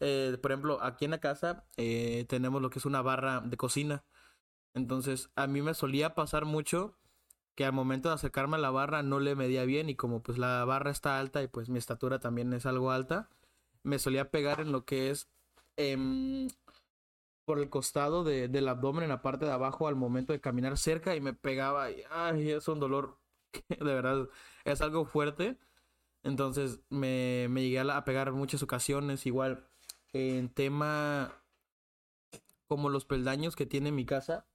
Eh, 0.00 0.36
por 0.40 0.52
ejemplo, 0.52 0.82
aquí 0.82 1.04
en 1.04 1.12
la 1.12 1.20
casa 1.20 1.66
eh, 1.76 2.26
tenemos 2.28 2.60
lo 2.60 2.70
que 2.70 2.78
es 2.78 2.86
una 2.86 3.02
barra 3.02 3.40
de 3.40 3.56
cocina. 3.56 4.04
Entonces 4.74 5.30
a 5.36 5.46
mí 5.46 5.62
me 5.62 5.74
solía 5.74 6.14
pasar 6.14 6.44
mucho 6.44 6.98
que 7.54 7.64
al 7.64 7.72
momento 7.72 8.08
de 8.08 8.16
acercarme 8.16 8.56
a 8.56 8.60
la 8.60 8.70
barra 8.70 9.02
no 9.02 9.20
le 9.20 9.36
medía 9.36 9.64
bien 9.64 9.88
y 9.88 9.96
como 9.96 10.22
pues 10.22 10.38
la 10.38 10.64
barra 10.64 10.90
está 10.90 11.18
alta 11.18 11.42
y 11.42 11.48
pues 11.48 11.68
mi 11.68 11.78
estatura 11.78 12.18
también 12.18 12.52
es 12.52 12.66
algo 12.66 12.90
alta, 12.90 13.30
me 13.84 13.98
solía 13.98 14.30
pegar 14.30 14.60
en 14.60 14.72
lo 14.72 14.84
que 14.84 15.10
es 15.10 15.28
em, 15.76 16.48
por 17.44 17.58
el 17.58 17.70
costado 17.70 18.24
de, 18.24 18.48
del 18.48 18.68
abdomen 18.68 19.04
en 19.04 19.10
la 19.10 19.22
parte 19.22 19.44
de 19.44 19.52
abajo 19.52 19.88
al 19.88 19.96
momento 19.96 20.32
de 20.32 20.40
caminar 20.40 20.78
cerca 20.78 21.14
y 21.16 21.20
me 21.20 21.34
pegaba 21.34 21.90
y 21.90 22.02
ay, 22.10 22.50
es 22.50 22.68
un 22.68 22.80
dolor 22.80 23.18
que 23.52 23.62
de 23.76 23.94
verdad 23.94 24.28
es 24.64 24.80
algo 24.80 25.04
fuerte. 25.04 25.58
Entonces 26.22 26.80
me, 26.90 27.48
me 27.50 27.62
llegué 27.62 27.80
a, 27.80 28.04
pegar 28.04 28.32
muchas 28.32 28.62
ocasiones, 28.62 29.26
igual 29.26 29.68
en 30.14 30.48
tema 30.48 31.42
como 32.68 32.88
los 32.88 33.04
peldaños 33.04 33.56
que 33.56 33.66
tiene 33.66 33.92
mi 33.92 34.06
casa, 34.06 34.46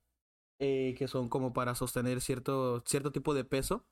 eh, 0.60 0.96
que 0.98 1.08
son 1.08 1.30
como 1.30 1.54
para 1.54 1.76
sostener 1.76 2.22
cierto, 2.22 2.82
cierto 2.86 3.12
tipo 3.12 3.34
de 3.34 3.44
peso. 3.44 3.86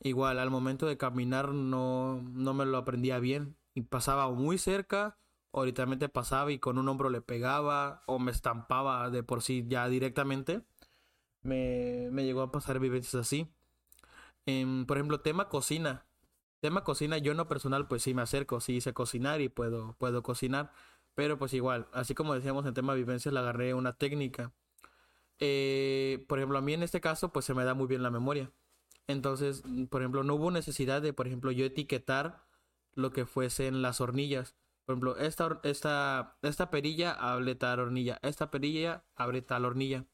Igual 0.00 0.38
al 0.38 0.50
momento 0.50 0.86
de 0.86 0.98
caminar 0.98 1.50
no, 1.50 2.20
no 2.22 2.54
me 2.54 2.66
lo 2.66 2.78
aprendía 2.78 3.18
bien 3.18 3.56
y 3.74 3.82
pasaba 3.82 4.30
muy 4.30 4.58
cerca 4.58 5.18
o 5.52 5.64
literalmente 5.64 6.08
pasaba 6.08 6.52
y 6.52 6.58
con 6.58 6.78
un 6.78 6.88
hombro 6.88 7.08
le 7.08 7.22
pegaba 7.22 8.02
o 8.06 8.18
me 8.18 8.30
estampaba 8.30 9.08
de 9.10 9.22
por 9.22 9.42
sí 9.42 9.64
ya 9.68 9.88
directamente. 9.88 10.62
Me, 11.42 12.08
me 12.10 12.24
llegó 12.24 12.42
a 12.42 12.52
pasar 12.52 12.80
vivencias 12.80 13.14
así. 13.14 13.48
por 14.86 14.96
ejemplo, 14.96 15.20
tema 15.20 15.48
cocina. 15.48 16.06
Tema 16.60 16.84
cocina, 16.84 17.18
yo 17.18 17.34
no 17.34 17.48
personal, 17.48 17.86
pues 17.88 18.02
sí 18.02 18.14
me 18.14 18.22
acerco, 18.22 18.60
sí 18.60 18.80
sé 18.80 18.92
cocinar 18.92 19.40
y 19.40 19.48
puedo, 19.48 19.94
puedo 19.98 20.22
cocinar. 20.22 20.72
Pero 21.14 21.38
pues 21.38 21.54
igual, 21.54 21.88
así 21.92 22.14
como 22.14 22.34
decíamos 22.34 22.66
en 22.66 22.74
tema 22.74 22.94
vivencias, 22.94 23.32
le 23.32 23.40
agarré 23.40 23.74
una 23.74 23.94
técnica. 23.94 24.52
Eh, 25.38 26.24
por 26.28 26.38
ejemplo, 26.38 26.58
a 26.58 26.62
mí 26.62 26.74
en 26.74 26.82
este 26.82 27.00
caso, 27.00 27.32
pues 27.32 27.44
se 27.44 27.54
me 27.54 27.64
da 27.64 27.74
muy 27.74 27.86
bien 27.86 28.02
la 28.02 28.10
memoria. 28.10 28.52
Entonces, 29.06 29.62
por 29.90 30.02
ejemplo, 30.02 30.24
no 30.24 30.34
hubo 30.34 30.50
necesidad 30.50 31.02
de, 31.02 31.12
por 31.12 31.26
ejemplo, 31.26 31.52
yo 31.52 31.64
etiquetar 31.64 32.46
lo 32.94 33.12
que 33.12 33.26
fuesen 33.26 33.82
las 33.82 34.00
hornillas. 34.00 34.56
Por 34.84 34.94
ejemplo, 34.94 35.16
esta, 35.16 35.60
esta, 35.64 36.38
esta 36.42 36.70
perilla 36.70 37.12
abre 37.12 37.54
tal 37.54 37.80
hornilla, 37.80 38.18
esta 38.22 38.50
perilla 38.50 39.04
abre 39.14 39.42
tal 39.42 39.64
hornilla. 39.64 40.06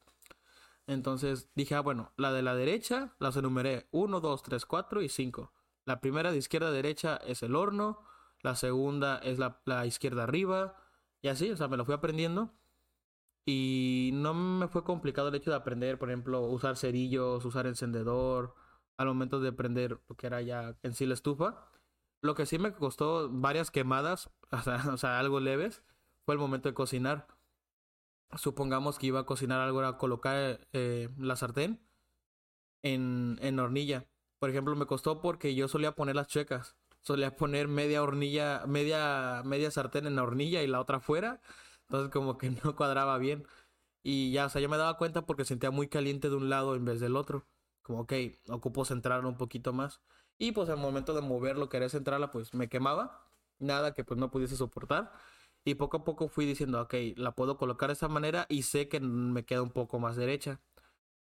Entonces 0.87 1.51
dije, 1.55 1.75
ah, 1.75 1.81
bueno, 1.81 2.13
la 2.17 2.33
de 2.33 2.43
la 2.43 2.55
derecha 2.55 3.15
las 3.19 3.37
enumeré 3.37 3.89
1, 3.93 4.21
2, 4.21 4.43
3, 4.43 4.67
4 4.67 5.03
y 5.03 5.09
5. 5.09 5.53
La 5.85 6.01
primera 6.01 6.31
de 6.33 6.39
izquierda 6.39 6.69
a 6.69 6.73
derecha 6.73 7.17
es 7.27 7.43
el 7.43 7.57
horno, 7.57 8.01
la 8.43 8.57
segunda 8.57 9.19
es 9.19 9.39
la, 9.39 9.87
izquierda 9.87 10.25
arriba, 10.25 10.77
y 11.23 11.29
así, 11.29 11.51
o 11.51 11.57
sea, 11.57 11.69
me 11.69 11.77
lo 11.77 11.85
fui 11.85 11.95
aprendiendo. 11.95 12.53
Y 13.45 14.11
no 14.15 14.35
me 14.35 14.69
fue 14.69 14.85
complicado 14.85 15.29
el 15.29 15.35
hecho 15.35 15.51
de 15.51 15.57
aprender, 15.57 15.99
por 15.99 16.11
ejemplo, 16.11 16.43
usar 16.43 16.77
cerillos, 16.77 17.45
usar 17.45 17.67
encendedor, 17.67 18.55
al 18.97 19.09
momento 19.09 19.41
de 19.41 19.53
prender 19.53 20.01
lo 20.09 20.17
que 20.17 20.27
era 20.27 20.41
ya 20.43 20.77
en 20.83 20.95
sí 20.95 21.07
la 21.07 21.15
estufa. 21.15 21.69
Lo 22.23 22.35
que 22.35 22.47
sí 22.47 22.59
me 22.59 22.73
costó 22.73 23.29
varias 23.31 23.71
quemadas, 23.71 24.31
o 24.93 24.97
sea, 24.97 25.19
algo 25.19 25.41
leves, 25.41 25.83
fue 26.25 26.35
el 26.35 26.41
momento 26.41 26.69
de 26.69 26.75
cocinar. 26.75 27.27
Supongamos 28.37 28.99
que 28.99 29.09
iba 29.09 29.21
a 29.21 29.27
cocinar 29.27 29.61
algo, 29.61 29.81
era 29.81 29.99
colocar 29.99 30.61
eh, 30.73 31.09
la 31.19 31.37
sartén 31.37 31.81
en, 32.83 33.39
en 33.43 33.59
hornilla. 33.59 34.07
Por 34.43 34.51
ejemplo, 34.51 34.75
me 34.75 34.87
costó 34.87 35.21
porque 35.21 35.55
yo 35.55 35.69
solía 35.69 35.93
poner 35.95 36.17
las 36.17 36.27
checas. 36.27 36.75
Solía 37.03 37.37
poner 37.37 37.69
media 37.69 38.03
hornilla, 38.03 38.65
media, 38.67 39.43
media 39.45 39.71
sartén 39.71 40.05
en 40.09 40.17
la 40.17 40.25
hornilla 40.25 40.65
y 40.65 40.67
la 40.67 40.81
otra 40.81 40.99
fuera. 40.99 41.41
Entonces 41.83 42.11
como 42.11 42.39
que 42.39 42.51
no 42.65 42.75
cuadraba 42.75 43.19
bien. 43.19 43.47
Y 44.03 44.33
ya, 44.33 44.47
o 44.47 44.49
sea, 44.49 44.61
yo 44.61 44.69
me 44.69 44.79
daba 44.79 44.99
cuenta 44.99 45.27
porque 45.27 45.45
sentía 45.45 45.71
muy 45.71 45.87
caliente 45.89 46.29
de 46.29 46.35
un 46.35 46.51
lado 46.51 46.75
en 46.75 46.85
vez 46.85 46.99
del 46.99 47.15
otro. 47.15 47.47
Como, 47.83 48.01
ok, 48.01 48.15
ocupo 48.49 48.85
centrarlo 48.85 49.29
un 49.29 49.37
poquito 49.37 49.73
más. 49.73 50.01
Y 50.39 50.51
pues 50.51 50.69
al 50.71 50.79
momento 50.79 51.15
de 51.15 51.21
moverlo, 51.21 51.69
querer 51.69 51.91
centrarla, 51.91 52.33
pues 52.33 52.53
me 52.53 52.69
quemaba. 52.69 53.29
Nada 53.61 53.95
que 53.95 54.03
pues 54.03 54.19
no 54.19 54.33
pudiese 54.33 54.57
soportar. 54.57 55.13
Y 55.65 55.77
poco 55.77 55.99
a 55.99 56.05
poco 56.05 56.29
fui 56.29 56.47
diciendo, 56.47 56.83
ok, 56.83 56.95
la 57.17 57.37
puedo 57.37 57.59
colocar 57.59 57.91
de 57.91 57.95
esa 57.95 58.09
manera 58.09 58.47
y 58.49 58.63
sé 58.65 58.89
que 58.89 58.99
me 58.99 59.45
queda 59.45 59.63
un 59.63 59.71
poco 59.71 60.01
más 60.01 60.17
derecha. 60.17 60.61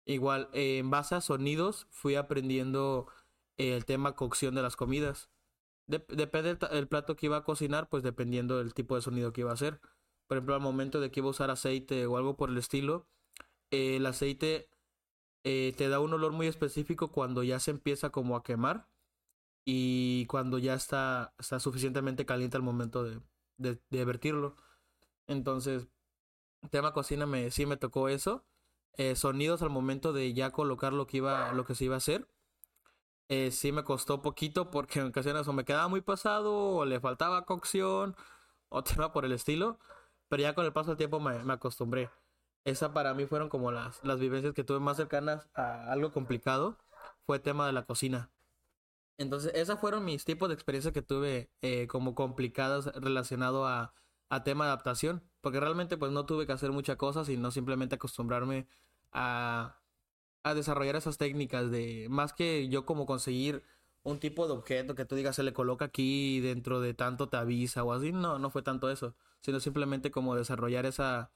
Igual, 0.05 0.49
en 0.53 0.91
base 0.91 1.15
a 1.15 1.21
sonidos, 1.21 1.87
fui 1.91 2.17
aprendiendo 2.17 3.07
el 3.57 3.85
tema 3.85 4.17
cocción 4.17 4.55
de 4.55 4.63
las 4.63 4.77
comidas. 4.77 5.31
depende 5.87 6.55
del 6.57 6.89
plato 6.89 7.17
que 7.17 7.27
iba 7.27 7.39
a 7.39 7.45
cocinar, 7.45 7.89
pues 7.89 8.03
dependiendo 8.03 8.59
del 8.59 8.75
tipo 8.75 8.97
de 8.97 9.03
sonido 9.03 9.33
que 9.33 9.43
iba 9.43 9.51
a 9.51 9.55
hacer. 9.55 9.81
Por 10.27 10.39
ejemplo, 10.39 10.55
al 10.55 10.61
momento 10.61 11.01
de 11.01 11.11
que 11.11 11.21
iba 11.21 11.29
a 11.29 11.31
usar 11.31 11.51
aceite 11.51 12.07
o 12.07 12.17
algo 12.17 12.37
por 12.37 12.51
el 12.51 12.59
estilo, 12.59 13.07
el 13.71 14.07
aceite 14.07 14.69
eh, 15.45 15.75
te 15.77 15.89
da 15.89 16.01
un 16.01 16.13
olor 16.15 16.33
muy 16.33 16.47
específico 16.47 17.13
cuando 17.13 17.43
ya 17.43 17.61
se 17.61 17.73
empieza 17.73 18.11
como 18.11 18.37
a 18.37 18.43
quemar 18.43 18.89
y 19.65 20.27
cuando 20.27 20.59
ya 20.59 20.75
está, 20.75 21.35
está 21.39 21.61
suficientemente 21.61 22.27
caliente 22.27 22.57
al 22.57 22.63
momento 22.63 23.05
de, 23.05 23.21
de, 23.59 24.05
vertirlo. 24.05 24.57
Entonces, 25.27 25.89
tema 26.71 26.93
cocina 26.93 27.27
me, 27.27 27.51
sí 27.51 27.67
me 27.67 27.77
tocó 27.77 28.09
eso. 28.09 28.45
Eh, 28.97 29.17
sonidos 29.17 29.63
al 29.63 29.71
momento 29.71 30.13
de 30.13 30.33
ya 30.35 30.51
colocar 30.51 30.93
lo 30.93 31.07
que 31.07 31.19
iba, 31.19 31.53
lo 31.53 31.65
que 31.65 31.75
se 31.75 31.85
iba 31.85 31.95
a 31.95 31.99
hacer. 31.99 32.29
Eh, 33.29 33.51
sí 33.51 33.73
me 33.73 33.85
costó 33.85 34.21
poquito 34.21 34.71
porque 34.71 35.01
en 35.01 35.07
ocasiones 35.07 35.49
o 35.49 35.53
me 35.53 35.65
quedaba 35.65 35.89
muy 35.89 36.03
pasado 36.03 36.55
o 36.77 36.85
le 36.85 37.01
faltaba 37.01 37.47
cocción 37.47 38.17
o 38.69 38.85
tema 38.85 39.13
por 39.13 39.25
el 39.25 39.33
estilo. 39.33 39.79
Pero 40.29 40.43
ya 40.43 40.55
con 40.55 40.65
el 40.67 40.73
paso 40.73 40.91
del 40.91 40.99
tiempo 40.99 41.21
me, 41.21 41.43
me 41.45 41.55
acostumbré. 41.55 42.11
Esa 42.65 42.93
para 42.95 43.15
mí 43.15 43.27
fueron 43.27 43.49
como 43.49 43.73
las, 43.73 44.03
las 44.05 44.21
vivencias 44.21 44.55
que 44.55 44.65
tuve 44.65 44.81
más 44.81 44.97
cercanas 44.97 45.49
a 45.55 45.91
algo 45.93 46.13
complicado. 46.13 46.79
Fue 47.27 47.39
tema 47.39 47.67
de 47.67 47.73
la 47.73 47.85
cocina. 47.85 48.31
Entonces, 49.19 49.53
esas 49.55 49.79
fueron 49.81 50.05
mis 50.05 50.25
tipos 50.25 50.49
de 50.49 50.55
experiencias 50.55 50.93
que 50.95 51.03
tuve 51.03 51.51
eh, 51.63 51.87
como 51.87 52.15
complicadas 52.15 52.87
relacionado 52.97 53.67
a, 53.67 53.95
a 54.33 54.43
tema 54.45 54.65
adaptación. 54.65 55.23
Porque 55.43 55.61
realmente 55.61 55.99
pues 55.99 56.11
no 56.11 56.25
tuve 56.25 56.47
que 56.47 56.53
hacer 56.53 56.73
muchas 56.73 56.97
cosas, 56.97 57.27
sino 57.27 57.51
simplemente 57.51 57.97
acostumbrarme 57.97 58.67
a, 59.13 59.79
a 60.43 60.55
desarrollar 60.55 60.97
esas 60.97 61.19
técnicas 61.19 61.71
de 61.71 62.07
más 62.09 62.33
que 62.33 62.69
yo 62.69 62.87
como 62.87 63.05
conseguir 63.05 63.63
un 64.05 64.19
tipo 64.21 64.47
de 64.47 64.55
objeto 64.55 64.95
que 64.95 65.05
tú 65.05 65.17
digas 65.17 65.37
se 65.37 65.43
le 65.43 65.53
coloca 65.53 65.85
aquí 65.87 66.41
dentro 66.41 66.81
de 66.81 66.95
tanto 66.95 67.29
te 67.29 67.37
avisa 67.37 67.85
o 67.85 67.93
así, 67.93 68.13
no, 68.13 68.39
no 68.39 68.51
fue 68.51 68.63
tanto 68.63 68.91
eso, 68.91 69.15
sino 69.41 69.61
simplemente 69.61 70.11
como 70.11 70.35
desarrollar 70.35 70.87
esa, 70.87 71.31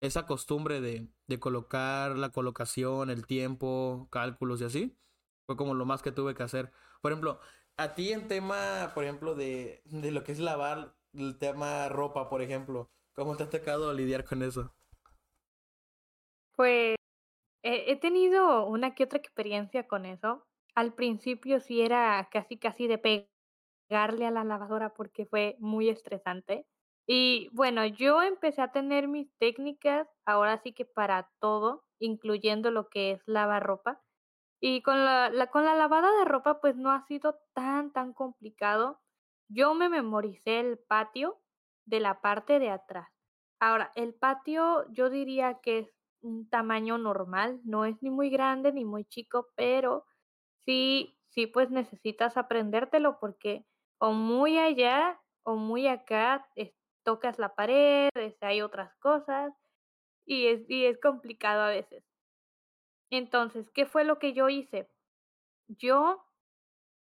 esa 0.00 0.26
costumbre 0.26 0.80
de, 0.80 1.08
de 1.26 1.40
colocar 1.40 2.16
la 2.16 2.30
colocación, 2.30 3.10
el 3.10 3.26
tiempo, 3.26 4.08
cálculos 4.10 4.60
y 4.60 4.64
así, 4.64 4.96
fue 5.46 5.56
como 5.56 5.74
lo 5.74 5.84
más 5.84 6.02
que 6.02 6.12
tuve 6.12 6.34
que 6.34 6.44
hacer. 6.44 6.72
Por 7.02 7.12
ejemplo, 7.12 7.40
a 7.76 7.94
ti 7.94 8.12
en 8.12 8.28
tema, 8.28 8.92
por 8.94 9.04
ejemplo, 9.04 9.34
de, 9.34 9.82
de 9.84 10.10
lo 10.12 10.24
que 10.24 10.32
es 10.32 10.38
lavar, 10.38 10.95
el 11.16 11.38
tema 11.38 11.88
ropa, 11.88 12.28
por 12.28 12.42
ejemplo, 12.42 12.90
¿cómo 13.14 13.36
te 13.36 13.44
ha 13.44 13.50
tocado 13.50 13.92
lidiar 13.92 14.24
con 14.24 14.42
eso? 14.42 14.72
Pues 16.56 16.96
he 17.62 17.96
tenido 17.96 18.66
una 18.66 18.94
que 18.94 19.04
otra 19.04 19.18
experiencia 19.18 19.86
con 19.86 20.06
eso. 20.06 20.46
Al 20.74 20.94
principio 20.94 21.60
sí 21.60 21.80
era 21.80 22.28
casi 22.30 22.58
casi 22.58 22.86
de 22.86 22.98
pegarle 22.98 24.26
a 24.26 24.30
la 24.30 24.44
lavadora 24.44 24.94
porque 24.94 25.26
fue 25.26 25.56
muy 25.58 25.88
estresante. 25.88 26.66
Y 27.06 27.48
bueno, 27.52 27.86
yo 27.86 28.22
empecé 28.22 28.62
a 28.62 28.72
tener 28.72 29.08
mis 29.08 29.32
técnicas, 29.38 30.08
ahora 30.24 30.60
sí 30.62 30.72
que 30.72 30.84
para 30.84 31.30
todo, 31.40 31.84
incluyendo 32.00 32.70
lo 32.70 32.88
que 32.88 33.12
es 33.12 33.22
lavar 33.26 33.62
ropa. 33.64 34.02
Y 34.60 34.82
con 34.82 35.04
la, 35.04 35.48
con 35.52 35.64
la 35.64 35.74
lavada 35.74 36.10
de 36.18 36.24
ropa, 36.24 36.60
pues 36.60 36.76
no 36.76 36.90
ha 36.90 37.06
sido 37.06 37.38
tan, 37.54 37.92
tan 37.92 38.12
complicado. 38.12 39.00
Yo 39.48 39.74
me 39.74 39.88
memoricé 39.88 40.60
el 40.60 40.78
patio 40.78 41.40
de 41.84 42.00
la 42.00 42.20
parte 42.20 42.58
de 42.58 42.70
atrás. 42.70 43.08
Ahora, 43.60 43.92
el 43.94 44.14
patio 44.14 44.84
yo 44.92 45.08
diría 45.10 45.60
que 45.62 45.78
es 45.80 45.94
un 46.20 46.48
tamaño 46.48 46.98
normal, 46.98 47.60
no 47.64 47.84
es 47.84 48.02
ni 48.02 48.10
muy 48.10 48.30
grande 48.30 48.72
ni 48.72 48.84
muy 48.84 49.04
chico, 49.04 49.48
pero 49.56 50.04
sí, 50.64 51.18
sí, 51.30 51.46
pues 51.46 51.70
necesitas 51.70 52.36
aprendértelo 52.36 53.18
porque 53.20 53.66
o 53.98 54.12
muy 54.12 54.58
allá 54.58 55.20
o 55.44 55.56
muy 55.56 55.86
acá 55.86 56.48
tocas 57.04 57.38
la 57.38 57.54
pared, 57.54 58.10
hay 58.40 58.62
otras 58.62 58.94
cosas 58.96 59.54
y 60.26 60.48
es, 60.48 60.68
y 60.68 60.86
es 60.86 60.98
complicado 61.00 61.62
a 61.62 61.68
veces. 61.70 62.04
Entonces, 63.10 63.70
¿qué 63.70 63.86
fue 63.86 64.04
lo 64.04 64.18
que 64.18 64.32
yo 64.32 64.48
hice? 64.48 64.90
Yo, 65.68 66.24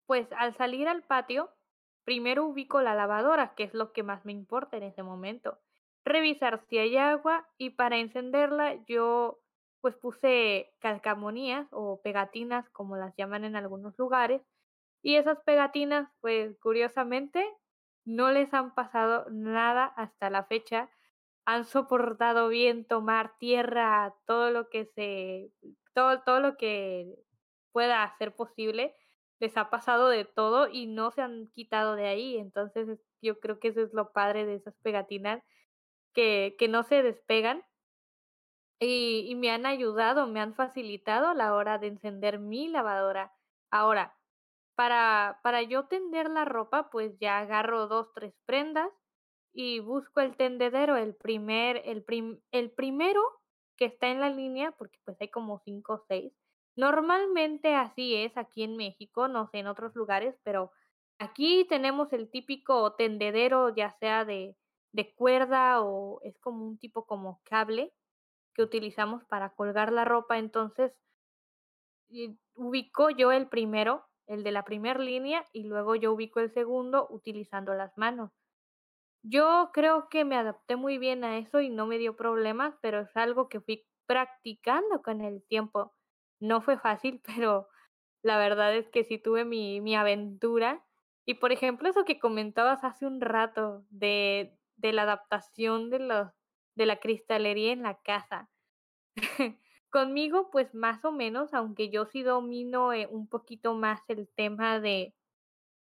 pues 0.07 0.33
al 0.33 0.57
salir 0.57 0.89
al 0.89 1.05
patio, 1.05 1.56
primero 2.07 2.47
ubico 2.47 2.81
la 2.83 2.95
lavadora, 2.95 3.55
que 3.57 3.65
es 3.65 3.75
lo 3.75 3.93
que 3.93 4.05
más 4.05 4.25
me 4.25 4.33
importa 4.33 4.79
en 4.79 4.85
ese 4.85 5.05
momento. 5.05 5.61
Revisar 6.07 6.65
si 6.71 6.79
hay 6.79 6.97
agua 6.97 7.49
y 7.59 7.73
para 7.73 7.99
encenderla 7.99 8.77
yo 8.87 9.41
pues 9.83 9.97
puse 9.97 10.73
calcamonías 10.81 11.69
o 11.73 12.01
pegatinas, 12.03 12.71
como 12.71 12.97
las 12.97 13.15
llaman 13.17 13.45
en 13.45 13.57
algunos 13.57 13.99
lugares, 13.99 14.43
y 15.03 15.17
esas 15.17 15.41
pegatinas, 15.45 16.11
pues 16.21 16.59
curiosamente, 16.61 17.45
no 18.07 18.33
les 18.33 18.55
han 18.55 18.75
pasado 18.75 19.27
nada 19.31 19.87
hasta 19.87 20.31
la 20.31 20.45
fecha. 20.45 20.91
Han 21.47 21.65
soportado 21.67 22.49
viento, 22.49 23.03
mar, 23.03 23.35
tierra, 23.39 24.15
todo 24.27 24.51
lo 24.51 24.69
que 24.71 24.87
se, 24.87 25.53
todo, 25.95 26.23
todo 26.23 26.41
lo 26.41 26.57
que 26.57 27.17
pueda 27.73 28.17
ser 28.19 28.35
posible. 28.37 28.97
Les 29.39 29.57
ha 29.57 29.71
pasado 29.71 30.09
de 30.09 30.25
todo 30.25 30.69
y 30.69 30.87
no 30.87 31.11
se 31.11 31.23
han 31.23 31.49
quitado 31.49 31.97
de 31.97 32.07
ahí. 32.07 32.39
Entonces 32.39 32.99
yo 33.23 33.39
creo 33.41 33.59
que 33.61 33.69
eso 33.69 33.83
es 33.83 33.93
lo 33.93 34.13
padre 34.13 34.47
de 34.47 34.55
esas 34.55 34.77
pegatinas, 34.83 35.43
que, 36.15 36.57
que 36.59 36.69
no 36.69 36.83
se 36.83 37.03
despegan 37.03 37.63
y, 38.81 39.27
y 39.29 39.35
me 39.35 39.51
han 39.51 39.67
ayudado, 39.67 40.27
me 40.27 40.41
han 40.41 40.55
facilitado 40.55 41.35
la 41.35 41.55
hora 41.55 41.79
de 41.79 41.89
encender 41.89 42.39
mi 42.39 42.69
lavadora. 42.69 43.35
Ahora, 43.71 44.17
para, 44.77 45.41
para 45.43 45.63
yo 45.63 45.87
tender 45.87 46.31
la 46.31 46.45
ropa, 46.45 46.91
pues 46.91 47.19
ya 47.19 47.39
agarro 47.39 47.87
dos, 47.89 48.13
tres 48.15 48.35
prendas 48.45 48.91
y 49.53 49.81
busco 49.81 50.21
el 50.21 50.37
tendedero, 50.37 50.97
el 50.97 51.15
primer, 51.15 51.83
el, 51.87 52.05
prim, 52.05 52.41
el 52.53 52.71
primero 52.71 53.23
que 53.77 53.87
está 53.87 54.09
en 54.09 54.21
la 54.21 54.31
línea, 54.31 54.73
porque 54.73 54.99
pues 55.05 55.17
hay 55.21 55.31
como 55.31 55.61
cinco 55.65 55.95
o 55.95 56.05
seis. 56.09 56.33
Normalmente 56.77 57.75
así 57.75 58.15
es 58.17 58.37
aquí 58.37 58.63
en 58.63 58.77
México, 58.77 59.29
no 59.29 59.47
sé 59.49 59.59
en 59.59 59.67
otros 59.67 59.95
lugares, 59.97 60.39
pero 60.45 60.73
aquí 61.19 61.67
tenemos 61.69 62.13
el 62.13 62.31
típico 62.31 62.95
tendedero, 62.95 63.75
ya 63.75 63.93
sea 63.93 64.25
de, 64.25 64.57
de 64.93 65.15
cuerda 65.15 65.83
o 65.83 66.21
es 66.23 66.39
como 66.39 66.67
un 66.67 66.79
tipo 66.79 67.07
como 67.07 67.41
cable 67.45 67.95
que 68.55 68.63
utilizamos 68.63 69.25
para 69.27 69.55
colgar 69.55 69.93
la 69.93 70.05
ropa. 70.05 70.39
Entonces, 70.39 70.93
ubico 72.55 73.11
yo 73.11 73.33
el 73.33 73.49
primero, 73.49 74.05
el 74.27 74.43
de 74.43 74.51
la 74.53 74.65
primera 74.65 74.99
línea, 75.01 75.45
y 75.53 75.65
luego 75.65 75.95
yo 75.95 76.13
ubico 76.13 76.41
el 76.41 76.53
segundo 76.53 77.07
utilizando 77.11 77.75
las 77.75 77.97
manos. 77.97 78.33
Yo 79.23 79.71
creo 79.75 80.09
que 80.11 80.25
me 80.27 80.37
adapté 80.37 80.77
muy 80.77 80.99
bien 80.99 81.25
a 81.25 81.39
eso 81.39 81.61
y 81.63 81.71
no 81.71 81.87
me 81.87 81.99
dio 81.99 82.17
problemas, 82.17 82.77
pero 82.83 83.03
es 83.03 83.17
algo 83.17 83.49
que 83.51 83.61
fui 83.63 83.87
practicando 84.07 85.03
con 85.03 85.23
el 85.23 85.45
tiempo. 85.49 85.96
No 86.41 86.61
fue 86.61 86.79
fácil, 86.79 87.21
pero 87.25 87.69
la 88.23 88.39
verdad 88.39 88.75
es 88.77 88.89
que 88.89 89.05
sí 89.05 89.19
tuve 89.19 89.45
mi, 89.45 89.81
mi 89.81 89.95
aventura. 89.97 90.85
Y 91.25 91.35
por 91.35 91.53
ejemplo, 91.53 91.89
eso 91.89 92.05
que 92.05 92.19
comentabas 92.19 92.85
hace 92.85 93.07
un 93.07 93.21
rato 93.21 93.85
de, 93.91 94.59
de 94.77 94.93
la 94.93 95.03
adaptación 95.03 95.91
de, 95.91 95.99
los, 96.01 96.29
de 96.75 96.87
la 96.87 96.97
cristalería 97.01 97.73
en 97.73 97.83
la 97.83 97.99
casa. 98.03 98.51
Conmigo, 99.91 100.51
pues 100.51 100.75
más 100.75 101.05
o 101.05 101.13
menos, 101.13 101.55
aunque 101.55 101.91
yo 101.91 102.07
sí 102.07 102.23
domino 102.23 102.93
eh, 102.93 103.09
un 103.11 103.29
poquito 103.29 103.75
más 103.75 104.03
el 104.09 104.29
tema 104.37 104.81
de, 104.81 105.15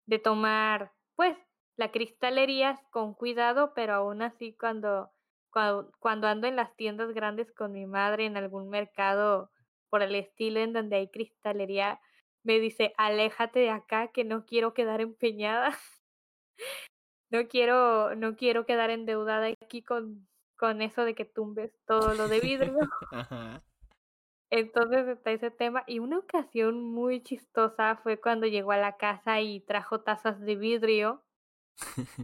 de 0.06 0.20
tomar, 0.20 0.94
pues, 1.16 1.38
la 1.76 1.92
cristalería 1.92 2.80
con 2.92 3.14
cuidado, 3.14 3.74
pero 3.76 3.94
aún 3.94 4.22
así 4.24 4.56
cuando, 4.58 5.12
cuando, 5.52 5.92
cuando 6.00 6.28
ando 6.28 6.48
en 6.48 6.56
las 6.56 6.76
tiendas 6.76 7.12
grandes 7.14 7.52
con 7.52 7.72
mi 7.74 7.86
madre 7.86 8.26
en 8.26 8.38
algún 8.38 8.70
mercado 8.70 9.52
por 9.90 10.02
el 10.02 10.16
estilo 10.16 10.60
en 10.60 10.74
donde 10.74 10.98
hay 10.98 11.10
cristalería, 11.10 12.00
me 12.44 12.60
dice, 12.60 12.94
aléjate 12.98 13.60
de 13.60 13.70
acá 13.70 14.10
que 14.10 14.24
no 14.24 14.46
quiero 14.46 14.74
quedar 14.74 15.02
empeñada. 15.02 15.78
no 17.30 17.48
quiero, 17.48 18.16
no 18.16 18.36
quiero 18.36 18.66
quedar 18.66 18.90
endeudada 18.90 19.48
aquí 19.48 19.84
con, 19.84 20.28
con 20.58 20.82
eso 20.82 21.06
de 21.06 21.16
que 21.16 21.26
tumbes 21.26 21.72
todo 21.86 22.14
lo 22.14 22.28
de 22.28 22.40
vidrio. 22.40 22.78
Entonces 24.50 25.08
está 25.08 25.32
ese 25.32 25.52
tema. 25.52 25.84
Y 25.88 26.00
una 26.00 26.20
ocasión 26.20 26.82
muy 26.82 27.22
chistosa 27.22 27.98
fue 28.04 28.20
cuando 28.20 28.48
llegó 28.48 28.72
a 28.72 28.78
la 28.78 28.98
casa 28.98 29.42
y 29.42 29.60
trajo 29.62 30.02
tazas 30.02 30.40
de 30.40 30.56
vidrio. 30.56 31.24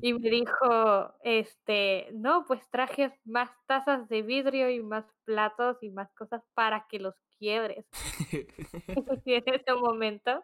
Y 0.02 0.14
me 0.14 0.30
dijo, 0.32 1.14
este, 1.22 2.10
no, 2.14 2.44
pues 2.48 2.68
traje 2.72 3.20
más 3.24 3.52
tazas 3.68 4.10
de 4.10 4.24
vidrio 4.24 4.70
y 4.72 4.82
más 4.82 5.06
platos 5.26 5.78
y 5.84 5.92
más 5.92 6.12
cosas 6.14 6.42
para 6.56 6.88
que 6.88 6.98
los 6.98 7.14
quiebres. 7.44 7.86
y 9.26 9.34
en 9.34 9.44
ese 9.46 9.74
momento, 9.76 10.44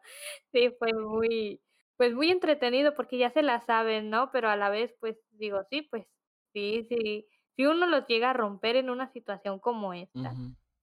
sí, 0.51 0.69
fue 0.77 0.93
muy, 0.93 1.61
pues 1.97 2.13
muy 2.13 2.29
entretenido 2.29 2.93
porque 2.93 3.17
ya 3.17 3.29
se 3.29 3.41
la 3.41 3.61
saben, 3.61 4.09
¿no? 4.09 4.31
Pero 4.31 4.49
a 4.49 4.57
la 4.57 4.69
vez, 4.69 4.93
pues 4.99 5.17
digo, 5.31 5.63
sí, 5.69 5.83
pues 5.83 6.05
sí, 6.53 6.85
sí, 6.89 7.27
si 7.55 7.65
uno 7.65 7.87
los 7.87 8.05
llega 8.07 8.31
a 8.31 8.33
romper 8.33 8.75
en 8.75 8.89
una 8.89 9.07
situación 9.07 9.59
como 9.59 9.93
esta. 9.93 10.33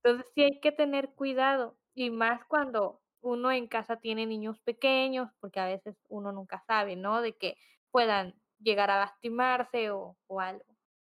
Entonces 0.03 0.33
sí 0.35 0.43
hay 0.43 0.61
que 0.61 0.73
tener 0.73 1.15
cuidado 1.15 1.79
y 1.95 2.11
más 2.11 2.45
cuando 2.47 3.03
uno 3.21 3.51
en 3.51 3.67
casa 3.67 3.97
tiene 3.97 4.25
niños 4.25 4.61
pequeños, 4.61 5.31
porque 5.41 5.61
a 5.61 5.67
veces 5.67 5.97
uno 6.09 6.33
nunca 6.33 6.63
sabe, 6.67 6.97
¿no? 6.97 7.21
De 7.21 7.37
que 7.37 7.57
puedan 7.91 8.35
llegar 8.59 8.91
a 8.91 9.01
lastimarse 9.01 9.91
o, 9.91 10.17
o 10.29 10.41
algo. 10.41 10.65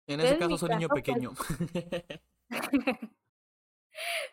En 0.08 0.20
ese 0.20 0.38
caso, 0.38 0.58
soy 0.58 0.70
niño 0.70 0.90
pues 0.90 1.04
pequeño. 1.04 1.32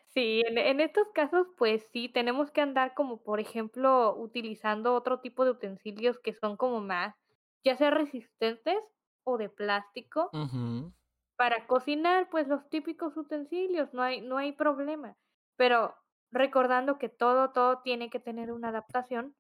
sí, 0.06 0.42
en, 0.46 0.58
en 0.58 0.80
estos 0.80 1.08
casos, 1.12 1.46
pues 1.56 1.84
sí, 1.92 2.08
tenemos 2.08 2.50
que 2.50 2.60
andar 2.60 2.94
como, 2.94 3.22
por 3.22 3.40
ejemplo, 3.40 4.14
utilizando 4.16 4.94
otro 4.94 5.20
tipo 5.20 5.44
de 5.44 5.52
utensilios 5.52 6.18
que 6.18 6.32
son 6.32 6.56
como 6.56 6.80
más, 6.80 7.16
ya 7.64 7.76
sea 7.76 7.90
resistentes 7.90 8.78
o 9.24 9.38
de 9.38 9.48
plástico, 9.48 10.36
para 11.36 11.66
cocinar, 11.66 12.28
pues 12.30 12.46
los 12.48 12.68
típicos 12.68 13.16
utensilios, 13.16 13.92
no 13.94 14.02
hay, 14.02 14.20
no 14.20 14.38
hay 14.38 14.52
problema. 14.52 15.16
Pero 15.56 15.96
recordando 16.30 16.98
que 16.98 17.08
todo, 17.08 17.50
todo 17.52 17.80
tiene 17.82 18.10
que 18.10 18.20
tener 18.20 18.52
una 18.52 18.68
adaptación, 18.68 19.36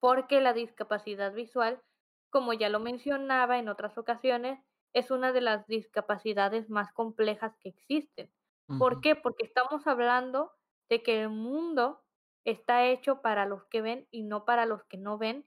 porque 0.00 0.40
la 0.40 0.52
discapacidad 0.54 1.32
visual, 1.34 1.82
como 2.30 2.52
ya 2.54 2.68
lo 2.70 2.80
mencionaba 2.80 3.58
en 3.58 3.68
otras 3.68 3.98
ocasiones, 3.98 4.60
es 4.94 5.10
una 5.10 5.32
de 5.32 5.40
las 5.42 5.66
discapacidades 5.66 6.70
más 6.70 6.92
complejas 6.92 7.56
que 7.60 7.70
existen. 7.70 8.32
¿Por 8.78 9.00
qué? 9.00 9.16
Porque 9.16 9.44
estamos 9.44 9.86
hablando 9.86 10.52
de 10.88 11.02
que 11.02 11.22
el 11.22 11.28
mundo 11.28 12.02
está 12.44 12.86
hecho 12.86 13.20
para 13.22 13.46
los 13.46 13.64
que 13.66 13.82
ven 13.82 14.06
y 14.10 14.22
no 14.22 14.44
para 14.44 14.66
los 14.66 14.84
que 14.84 14.96
no 14.96 15.18
ven. 15.18 15.46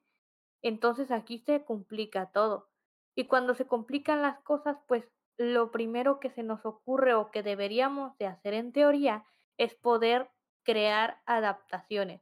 Entonces 0.62 1.12
aquí 1.12 1.40
se 1.40 1.66
complica 1.66 2.32
todo. 2.32 2.70
Y 3.16 3.26
cuando 3.28 3.54
se 3.56 3.68
complican 3.68 4.22
las 4.22 4.40
cosas, 4.42 4.78
pues 4.88 5.12
lo 5.38 5.72
primero 5.72 6.20
que 6.20 6.30
se 6.30 6.44
nos 6.44 6.66
ocurre 6.66 7.14
o 7.14 7.32
que 7.32 7.44
deberíamos 7.44 8.18
de 8.18 8.28
hacer 8.28 8.54
en 8.54 8.72
teoría 8.72 9.26
es 9.58 9.76
poder 9.76 10.30
crear 10.64 11.22
adaptaciones. 11.26 12.22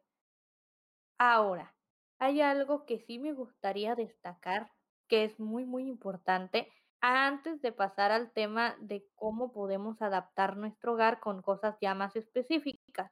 Ahora, 1.20 1.76
hay 2.20 2.42
algo 2.42 2.86
que 2.86 3.00
sí 3.00 3.20
me 3.20 3.34
gustaría 3.34 3.96
destacar 3.96 4.72
que 5.08 5.24
es 5.24 5.40
muy, 5.40 5.66
muy 5.66 5.88
importante 5.88 6.72
antes 7.02 7.62
de 7.62 7.72
pasar 7.72 8.12
al 8.12 8.32
tema 8.32 8.76
de 8.80 9.06
cómo 9.16 9.52
podemos 9.52 10.02
adaptar 10.02 10.58
nuestro 10.58 10.94
hogar 10.94 11.20
con 11.20 11.42
cosas 11.42 11.76
ya 11.82 11.96
más 11.96 12.16
específicas. 12.16 13.12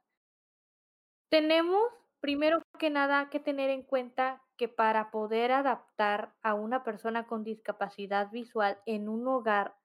Tenemos, 1.30 1.84
primero 2.22 2.62
que 2.80 2.90
nada, 2.90 3.30
que 3.30 3.40
tener 3.40 3.70
en 3.70 3.84
cuenta 3.84 4.42
que 4.58 4.68
para 4.68 5.12
poder 5.12 5.52
adaptar 5.52 6.36
a 6.42 6.54
una 6.54 6.84
persona 6.84 7.28
con 7.28 7.44
discapacidad 7.44 8.30
visual 8.32 8.80
en 8.86 9.10
un 9.10 9.28
hogar 9.28 9.76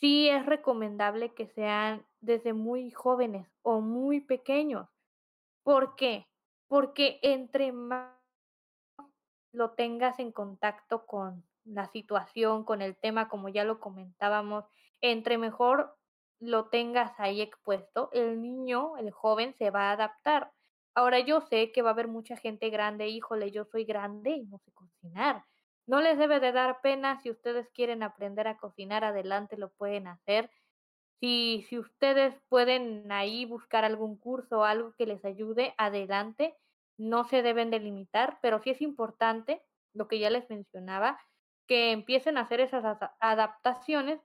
sí 0.00 0.28
es 0.28 0.46
recomendable 0.46 1.34
que 1.34 1.46
sean 1.46 2.06
desde 2.20 2.52
muy 2.52 2.90
jóvenes 2.90 3.48
o 3.62 3.80
muy 3.80 4.20
pequeños. 4.20 4.88
¿Por 5.62 5.96
qué? 5.96 6.26
Porque 6.68 7.18
entre 7.22 7.72
más 7.72 8.16
lo 9.52 9.72
tengas 9.72 10.18
en 10.18 10.32
contacto 10.32 11.06
con 11.06 11.44
la 11.70 11.86
situación, 11.86 12.64
con 12.64 12.82
el 12.82 12.96
tema, 12.96 13.28
como 13.28 13.48
ya 13.48 13.64
lo 13.64 13.80
comentábamos, 13.80 14.64
entre 15.00 15.38
mejor 15.38 15.96
lo 16.40 16.68
tengas 16.68 17.12
ahí 17.18 17.40
expuesto, 17.42 18.10
el 18.12 18.40
niño, 18.40 18.96
el 18.96 19.10
joven 19.10 19.54
se 19.54 19.70
va 19.70 19.90
a 19.90 19.92
adaptar. 19.92 20.52
Ahora 20.94 21.20
yo 21.20 21.40
sé 21.42 21.70
que 21.72 21.82
va 21.82 21.90
a 21.90 21.92
haber 21.92 22.08
mucha 22.08 22.36
gente 22.36 22.70
grande, 22.70 23.08
híjole, 23.08 23.52
yo 23.52 23.64
soy 23.64 23.84
grande 23.84 24.30
y 24.30 24.46
no 24.46 24.58
sé 24.58 24.72
cocinar. 24.72 25.44
No 25.86 26.00
les 26.00 26.18
debe 26.18 26.40
de 26.40 26.52
dar 26.52 26.80
pena 26.82 27.20
si 27.20 27.30
ustedes 27.30 27.68
quieren 27.70 28.02
aprender 28.02 28.48
a 28.48 28.56
cocinar, 28.56 29.04
adelante 29.04 29.56
lo 29.56 29.70
pueden 29.70 30.06
hacer. 30.06 30.50
Si, 31.20 31.64
si 31.68 31.78
ustedes 31.78 32.34
pueden 32.48 33.12
ahí 33.12 33.44
buscar 33.44 33.84
algún 33.84 34.16
curso 34.16 34.60
o 34.60 34.64
algo 34.64 34.94
que 34.96 35.06
les 35.06 35.24
ayude, 35.24 35.74
adelante. 35.78 36.56
No 36.96 37.24
se 37.24 37.42
deben 37.42 37.70
de 37.70 37.80
limitar, 37.80 38.38
pero 38.42 38.60
sí 38.60 38.70
es 38.70 38.82
importante, 38.82 39.62
lo 39.94 40.06
que 40.06 40.18
ya 40.18 40.30
les 40.30 40.48
mencionaba, 40.50 41.18
que 41.70 41.92
empiecen 41.92 42.36
a 42.36 42.40
hacer 42.40 42.58
esas 42.58 42.98
adaptaciones, 43.20 44.20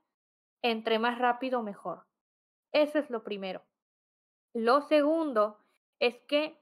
entre 0.62 0.98
más 0.98 1.16
rápido 1.16 1.62
mejor. 1.62 2.04
Eso 2.72 2.98
es 2.98 3.08
lo 3.08 3.22
primero. 3.22 3.62
Lo 4.52 4.80
segundo 4.80 5.56
es 6.00 6.20
que 6.22 6.60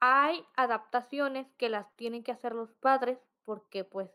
hay 0.00 0.44
adaptaciones 0.56 1.46
que 1.58 1.68
las 1.68 1.94
tienen 1.94 2.24
que 2.24 2.32
hacer 2.32 2.56
los 2.56 2.74
padres 2.74 3.20
porque 3.44 3.84
pues 3.84 4.10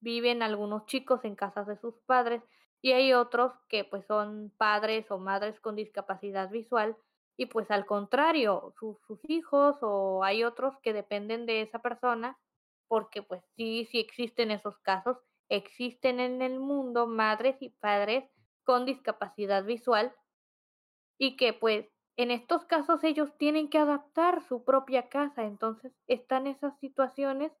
viven 0.00 0.42
algunos 0.42 0.84
chicos 0.84 1.24
en 1.24 1.34
casas 1.34 1.66
de 1.66 1.78
sus 1.78 1.94
padres 2.00 2.42
y 2.82 2.92
hay 2.92 3.14
otros 3.14 3.54
que 3.70 3.84
pues 3.84 4.04
son 4.04 4.52
padres 4.58 5.10
o 5.10 5.16
madres 5.16 5.58
con 5.60 5.76
discapacidad 5.76 6.50
visual 6.50 6.94
y 7.38 7.46
pues 7.46 7.70
al 7.70 7.86
contrario, 7.86 8.74
sus 8.78 8.98
hijos 9.30 9.78
o 9.80 10.24
hay 10.24 10.44
otros 10.44 10.76
que 10.82 10.92
dependen 10.92 11.46
de 11.46 11.62
esa 11.62 11.78
persona 11.78 12.36
porque 12.90 13.22
pues 13.22 13.44
sí, 13.54 13.86
sí 13.88 14.00
existen 14.00 14.50
esos 14.50 14.76
casos, 14.80 15.16
existen 15.48 16.18
en 16.18 16.42
el 16.42 16.58
mundo 16.58 17.06
madres 17.06 17.62
y 17.62 17.68
padres 17.68 18.24
con 18.64 18.84
discapacidad 18.84 19.62
visual 19.62 20.12
y 21.16 21.36
que 21.36 21.52
pues 21.52 21.86
en 22.16 22.32
estos 22.32 22.64
casos 22.64 23.04
ellos 23.04 23.38
tienen 23.38 23.70
que 23.70 23.78
adaptar 23.78 24.42
su 24.42 24.64
propia 24.64 25.08
casa, 25.08 25.44
entonces 25.44 25.92
están 26.08 26.48
esas 26.48 26.76
situaciones 26.80 27.52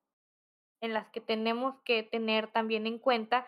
en 0.80 0.94
las 0.94 1.08
que 1.10 1.20
tenemos 1.20 1.76
que 1.84 2.02
tener 2.02 2.50
también 2.50 2.88
en 2.88 2.98
cuenta 2.98 3.46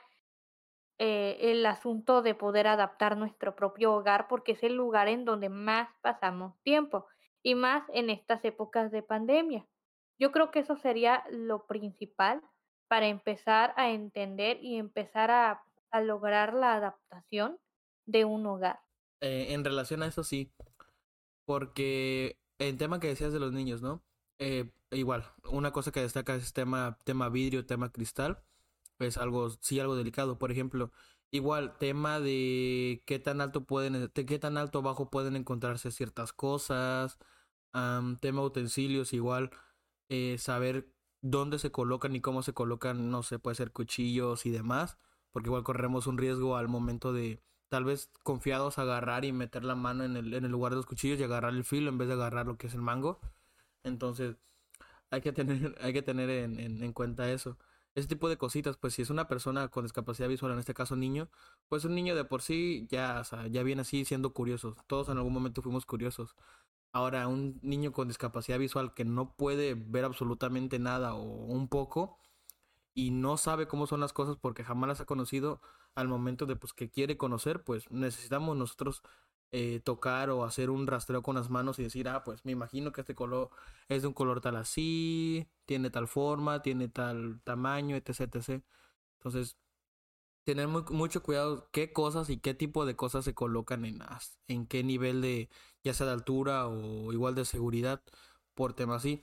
eh, 1.01 1.37
el 1.51 1.67
asunto 1.67 2.23
de 2.23 2.37
poder 2.37 2.69
adaptar 2.69 3.17
nuestro 3.17 3.57
propio 3.57 3.93
hogar 3.93 4.29
porque 4.29 4.53
es 4.53 4.63
el 4.63 4.77
lugar 4.77 5.09
en 5.09 5.25
donde 5.25 5.49
más 5.49 5.89
pasamos 6.01 6.55
tiempo 6.63 7.09
y 7.43 7.57
más 7.57 7.83
en 7.93 8.09
estas 8.09 8.45
épocas 8.45 8.93
de 8.93 9.03
pandemia. 9.03 9.67
Yo 10.23 10.31
creo 10.31 10.53
que 10.53 10.61
eso 10.61 10.77
sería 10.77 11.25
lo 11.33 11.67
principal 11.67 12.41
para 12.87 13.09
empezar 13.09 13.75
a 13.77 13.91
entender 13.91 14.63
y 14.63 14.77
empezar 14.77 15.33
a, 15.33 15.65
a 15.91 16.01
lograr 16.01 16.55
la 16.55 16.75
adaptación 16.75 17.59
de 18.07 18.25
un 18.25 18.47
hogar. 18.47 18.79
Eh, 19.21 19.47
en 19.49 19.65
relación 19.65 20.01
a 20.01 20.07
eso 20.07 20.23
sí, 20.23 20.53
porque 21.45 22.39
el 22.61 22.79
tema 22.79 23.01
que 23.01 23.09
decías 23.09 23.33
de 23.33 23.41
los 23.41 23.53
niños, 23.53 23.83
¿no? 23.83 24.05
Eh, 24.39 24.71
igual, 24.93 25.25
una 25.51 25.73
cosa 25.73 25.91
que 25.91 26.03
destaca 26.03 26.37
es 26.37 26.53
tema, 26.53 26.99
tema 27.05 27.29
vidrio, 27.29 27.67
tema 27.67 27.91
cristal, 27.91 28.45
es 29.01 29.17
algo, 29.17 29.51
sí, 29.51 29.81
algo 29.81 29.97
delicado. 29.97 30.39
Por 30.39 30.53
ejemplo, 30.53 30.93
igual, 31.33 31.77
tema 31.79 32.21
de 32.21 33.03
qué 33.07 33.19
tan 33.19 33.41
alto 33.41 33.65
pueden, 33.65 34.09
qué 34.15 34.39
tan 34.39 34.57
alto 34.57 34.79
o 34.79 34.83
bajo 34.83 35.11
pueden 35.11 35.35
encontrarse 35.35 35.91
ciertas 35.91 36.33
cosas, 36.33 37.19
tema 38.21 38.43
utensilios, 38.43 39.13
igual, 39.15 39.51
eh, 40.09 40.37
saber 40.39 40.89
dónde 41.23 41.59
se 41.59 41.71
colocan 41.73 42.15
y 42.17 42.21
cómo 42.21 42.43
se 42.43 42.53
colocan, 42.53 43.11
no 43.11 43.23
sé, 43.23 43.39
puede 43.39 43.55
ser 43.57 43.73
cuchillos 43.73 44.47
y 44.47 44.51
demás, 44.51 44.99
porque 45.31 45.49
igual 45.49 45.65
corremos 45.65 46.07
un 46.07 46.19
riesgo 46.19 46.57
al 46.57 46.69
momento 46.69 47.13
de 47.13 47.43
tal 47.69 47.85
vez 47.85 48.11
confiados 48.23 48.79
agarrar 48.79 49.25
y 49.25 49.33
meter 49.33 49.65
la 49.65 49.75
mano 49.75 50.05
en 50.05 50.17
el, 50.17 50.35
en 50.35 50.45
el 50.45 50.51
lugar 50.51 50.73
de 50.73 50.77
los 50.77 50.87
cuchillos 50.87 51.19
y 51.19 51.23
agarrar 51.23 51.55
el 51.55 51.65
filo 51.65 51.89
en 51.89 51.99
vez 51.99 52.09
de 52.09 52.15
agarrar 52.15 52.47
lo 52.47 52.59
que 52.59 52.67
es 52.67 52.75
el 52.75 52.83
mango. 52.83 53.21
Entonces, 53.85 54.37
hay 55.11 55.21
que 55.23 55.33
tener, 55.33 55.77
hay 55.81 55.93
que 55.93 56.03
tener 56.03 56.31
en, 56.31 56.59
en, 56.83 56.93
cuenta 56.93 57.31
eso. 57.31 57.59
Ese 57.95 58.09
tipo 58.09 58.29
de 58.29 58.39
cositas, 58.39 58.77
pues 58.79 58.95
si 58.95 59.03
es 59.03 59.11
una 59.11 59.29
persona 59.29 59.69
con 59.69 59.85
discapacidad 59.85 60.29
visual, 60.29 60.53
en 60.53 60.59
este 60.59 60.75
caso 60.75 60.97
niño, 60.97 61.31
pues 61.69 61.85
un 61.85 61.95
niño 61.95 62.15
de 62.17 62.25
por 62.25 62.43
sí 62.43 62.87
ya, 62.91 63.23
ya 63.51 63.63
viene 63.63 63.83
así 63.83 64.05
siendo 64.05 64.33
curioso. 64.33 64.77
Todos 64.87 65.09
en 65.11 65.19
algún 65.19 65.33
momento 65.33 65.63
fuimos 65.63 65.87
curiosos. 65.87 66.35
Ahora, 66.93 67.27
un 67.29 67.59
niño 67.63 67.93
con 67.93 68.09
discapacidad 68.09 68.59
visual 68.59 68.93
que 68.95 69.05
no 69.05 69.35
puede 69.35 69.75
ver 69.75 70.05
absolutamente 70.05 70.79
nada 70.79 71.15
o 71.15 71.23
un 71.23 71.69
poco 71.69 72.19
y 72.95 73.11
no 73.11 73.37
sabe 73.39 73.67
cómo 73.69 73.87
son 73.87 74.01
las 74.01 74.13
cosas 74.13 74.37
porque 74.37 74.65
jamás 74.65 74.89
las 74.89 75.01
ha 75.01 75.07
conocido 75.07 75.61
al 75.95 76.09
momento 76.09 76.47
de 76.47 76.57
pues 76.57 76.73
que 76.73 76.91
quiere 76.91 77.17
conocer, 77.17 77.65
pues 77.65 77.91
necesitamos 77.91 78.57
nosotros 78.57 79.03
eh, 79.53 79.81
tocar 79.85 80.31
o 80.31 80.45
hacer 80.45 80.71
un 80.71 80.87
rastreo 80.87 81.23
con 81.23 81.37
las 81.37 81.51
manos 81.51 81.79
y 81.79 81.83
decir, 81.85 82.09
ah, 82.09 82.25
pues 82.25 82.45
me 82.45 82.53
imagino 82.53 82.93
que 82.93 83.03
este 83.03 83.15
color 83.15 83.51
es 83.89 84.03
de 84.03 84.09
un 84.09 84.15
color 84.15 84.41
tal 84.41 84.57
así, 84.57 85.49
tiene 85.67 85.91
tal 85.91 86.09
forma, 86.09 86.63
tiene 86.63 86.89
tal 86.89 87.41
tamaño, 87.45 87.97
etc. 87.97 88.21
etc. 88.35 88.63
Entonces, 89.19 89.57
tener 90.45 90.69
mucho 90.69 91.23
cuidado 91.23 91.69
qué 91.73 91.93
cosas 91.93 92.31
y 92.31 92.39
qué 92.39 92.55
tipo 92.55 92.87
de 92.87 92.97
cosas 92.97 93.25
se 93.25 93.35
colocan 93.35 93.85
en, 93.85 94.01
en 94.49 94.67
qué 94.67 94.83
nivel 94.85 95.21
de, 95.23 95.49
ya 95.85 95.95
sea 95.95 96.07
de 96.07 96.13
altura 96.13 96.67
o 96.69 97.13
igual 97.13 97.35
de 97.35 97.45
seguridad, 97.45 98.03
por 98.55 98.75
tema 98.75 98.97
así. 98.97 99.23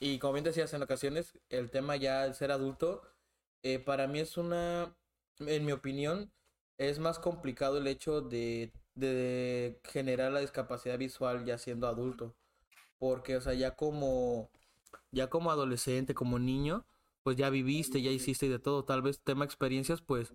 Y 0.00 0.18
como 0.18 0.34
bien 0.34 0.44
decías 0.44 0.72
en 0.74 0.82
ocasiones, 0.82 1.38
el 1.48 1.70
tema 1.70 1.96
ya 1.96 2.26
de 2.26 2.34
ser 2.34 2.50
adulto, 2.50 3.02
eh, 3.62 3.78
para 3.78 4.06
mí 4.08 4.18
es 4.20 4.36
una, 4.36 4.94
en 5.38 5.64
mi 5.64 5.72
opinión, 5.72 6.32
es 6.78 6.98
más 6.98 7.18
complicado 7.18 7.78
el 7.78 7.86
hecho 7.86 8.20
de 8.20 8.72
de 8.94 9.80
generar 9.84 10.32
la 10.32 10.40
discapacidad 10.40 10.98
visual 10.98 11.44
ya 11.44 11.58
siendo 11.58 11.86
adulto. 11.86 12.34
Porque, 12.98 13.36
o 13.36 13.40
sea, 13.40 13.54
ya 13.54 13.74
como, 13.76 14.50
ya 15.10 15.28
como 15.28 15.50
adolescente, 15.50 16.14
como 16.14 16.38
niño, 16.38 16.86
pues 17.22 17.36
ya 17.36 17.50
viviste, 17.50 18.02
ya 18.02 18.10
hiciste 18.10 18.46
y 18.46 18.48
de 18.48 18.58
todo. 18.58 18.84
Tal 18.84 19.02
vez 19.02 19.20
tema 19.22 19.44
experiencias, 19.44 20.02
pues 20.02 20.34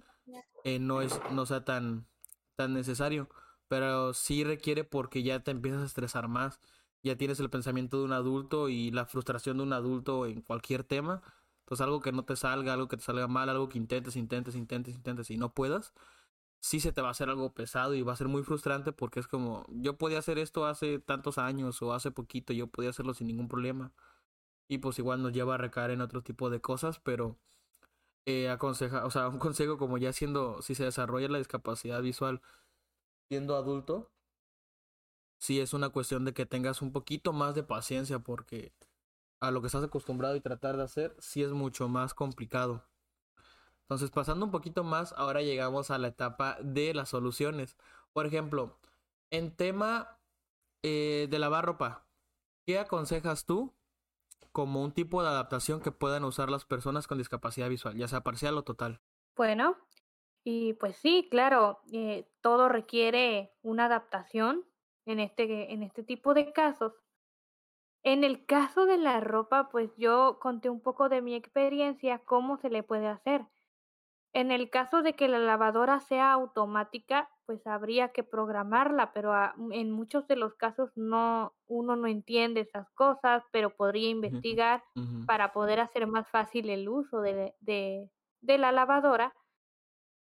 eh, 0.64 0.80
no 0.80 1.02
es, 1.02 1.20
no 1.32 1.46
sea 1.46 1.66
tan, 1.66 2.08
tan 2.56 2.74
necesario. 2.74 3.30
Pero 3.68 4.14
sí 4.14 4.44
requiere 4.44 4.84
porque 4.84 5.24
ya 5.24 5.42
te 5.42 5.52
empiezas 5.52 5.82
a 5.84 5.86
estresar 5.86 6.28
más. 6.28 6.60
Ya 7.04 7.18
tienes 7.18 7.40
el 7.40 7.50
pensamiento 7.50 8.00
de 8.00 8.06
un 8.06 8.14
adulto 8.14 8.70
y 8.70 8.92
la 8.92 9.06
frustración 9.06 9.58
de 9.58 9.64
un 9.64 9.74
adulto 9.74 10.26
en 10.26 10.42
cualquier 10.42 10.84
tema. 10.84 11.22
Entonces 11.62 11.84
algo 11.84 12.02
que 12.02 12.12
no 12.12 12.26
te 12.26 12.36
salga, 12.36 12.74
algo 12.74 12.88
que 12.88 12.98
te 12.98 13.04
salga 13.04 13.28
mal, 13.28 13.50
algo 13.50 13.70
que 13.70 13.78
intentes, 13.78 14.16
intentes, 14.16 14.56
intentes, 14.56 14.96
intentes 14.96 15.30
y 15.32 15.38
no 15.38 15.54
puedas 15.54 15.94
sí 16.60 16.80
se 16.80 16.92
te 16.92 17.02
va 17.02 17.10
a 17.10 17.12
hacer 17.12 17.30
algo 17.30 17.54
pesado 17.54 17.94
y 17.96 18.02
va 18.02 18.14
a 18.14 18.16
ser 18.16 18.28
muy 18.28 18.44
frustrante 18.44 18.92
porque 18.92 19.20
es 19.20 19.28
como, 19.28 19.66
yo 19.70 19.98
podía 19.98 20.20
hacer 20.20 20.38
esto 20.40 20.66
hace 20.66 21.00
tantos 21.00 21.38
años 21.38 21.82
o 21.82 21.94
hace 21.94 22.12
poquito, 22.12 22.54
yo 22.54 22.68
podía 22.68 22.90
hacerlo 22.90 23.14
sin 23.14 23.28
ningún 23.28 23.48
problema. 23.48 23.94
Y 24.68 24.80
pues 24.80 25.00
igual 25.00 25.22
nos 25.22 25.34
lleva 25.34 25.56
a 25.56 25.58
recaer 25.58 25.92
en 25.92 26.02
otro 26.02 26.22
tipo 26.24 26.50
de 26.50 26.62
cosas, 26.62 27.00
pero 27.00 27.38
eh, 28.26 28.50
aconseja, 28.50 29.06
o 29.06 29.12
sea, 29.12 29.30
un 29.30 29.40
consejo 29.40 29.78
como 29.78 29.98
ya 29.98 30.12
siendo, 30.14 30.62
si 30.62 30.76
se 30.76 30.84
desarrolla 30.84 31.30
la 31.30 31.38
discapacidad 31.38 32.02
visual 32.02 32.42
siendo 33.30 33.56
adulto, 33.56 34.12
sí 35.40 35.60
es 35.60 35.74
una 35.74 35.90
cuestión 35.90 36.26
de 36.26 36.34
que 36.34 36.46
tengas 36.46 36.82
un 36.82 36.92
poquito 36.92 37.34
más 37.34 37.56
de 37.56 37.64
paciencia 37.64 38.20
porque 38.20 38.74
a 39.40 39.52
lo 39.52 39.62
que 39.62 39.68
estás 39.68 39.84
acostumbrado 39.84 40.36
y 40.36 40.42
tratar 40.42 40.78
de 40.78 40.84
hacer, 40.84 41.16
sí 41.20 41.44
es 41.44 41.52
mucho 41.52 41.88
más 41.88 42.14
complicado. 42.14 42.84
Entonces, 43.84 44.12
pasando 44.12 44.46
un 44.46 44.52
poquito 44.52 44.84
más, 44.84 45.14
ahora 45.14 45.42
llegamos 45.42 45.92
a 45.92 45.98
la 45.98 46.10
etapa 46.10 46.58
de 46.62 46.94
las 46.94 47.10
soluciones. 47.10 47.78
Por 48.12 48.26
ejemplo, 48.26 48.78
en 49.32 49.56
tema 49.56 50.20
eh, 50.84 51.28
de 51.30 51.40
lavar 51.40 51.66
ropa, 51.66 52.06
¿qué 52.66 52.80
aconsejas 52.80 53.46
tú 53.46 53.74
como 54.58 54.82
un 54.82 54.92
tipo 54.92 55.22
de 55.22 55.30
adaptación 55.30 55.82
que 55.82 55.92
puedan 55.92 56.24
usar 56.24 56.50
las 56.50 56.66
personas 56.66 57.06
con 57.06 57.20
discapacidad 57.20 57.70
visual, 57.70 57.96
ya 57.96 58.08
sea 58.08 58.22
parcial 58.22 58.58
o 58.58 58.64
total? 58.64 59.02
Bueno, 59.36 59.78
y 60.44 60.74
pues 60.74 60.96
sí, 60.96 61.28
claro, 61.30 61.82
eh, 61.94 62.28
todo 62.42 62.68
requiere 62.68 63.54
una 63.62 63.86
adaptación 63.86 64.66
en 65.06 65.20
este, 65.20 65.72
en 65.74 65.84
este 65.84 66.02
tipo 66.02 66.34
de 66.34 66.54
casos. 66.54 66.96
En 68.02 68.24
el 68.24 68.48
caso 68.48 68.88
de 68.88 68.98
la 68.98 69.20
ropa, 69.20 69.70
pues 69.70 69.92
yo 69.96 70.40
conté 70.42 70.72
un 70.72 70.82
poco 70.82 71.08
de 71.08 71.22
mi 71.22 71.36
experiencia, 71.36 72.18
cómo 72.26 72.58
se 72.58 72.72
le 72.72 72.82
puede 72.82 73.06
hacer. 73.06 73.46
En 74.34 74.52
el 74.52 74.70
caso 74.70 75.02
de 75.02 75.14
que 75.14 75.28
la 75.28 75.40
lavadora 75.40 76.00
sea 76.00 76.32
automática, 76.32 77.30
pues 77.46 77.66
habría 77.66 78.10
que 78.10 78.24
programarla, 78.24 79.14
pero 79.14 79.34
en 79.72 79.92
muchos 79.92 80.28
de 80.28 80.36
los 80.36 80.54
casos 80.56 80.92
no, 80.96 81.56
uno 81.66 81.96
no 81.96 82.08
entiende 82.08 82.62
esas 82.62 82.90
cosas, 82.92 83.44
pero 83.52 83.76
podría 83.76 84.10
investigar 84.10 84.84
para 85.26 85.54
poder 85.54 85.80
hacer 85.80 86.08
más 86.08 86.28
fácil 86.30 86.70
el 86.70 86.90
uso 86.90 87.22
de, 87.22 87.56
de, 87.62 88.10
de 88.42 88.58
la 88.58 88.72
lavadora 88.72 89.34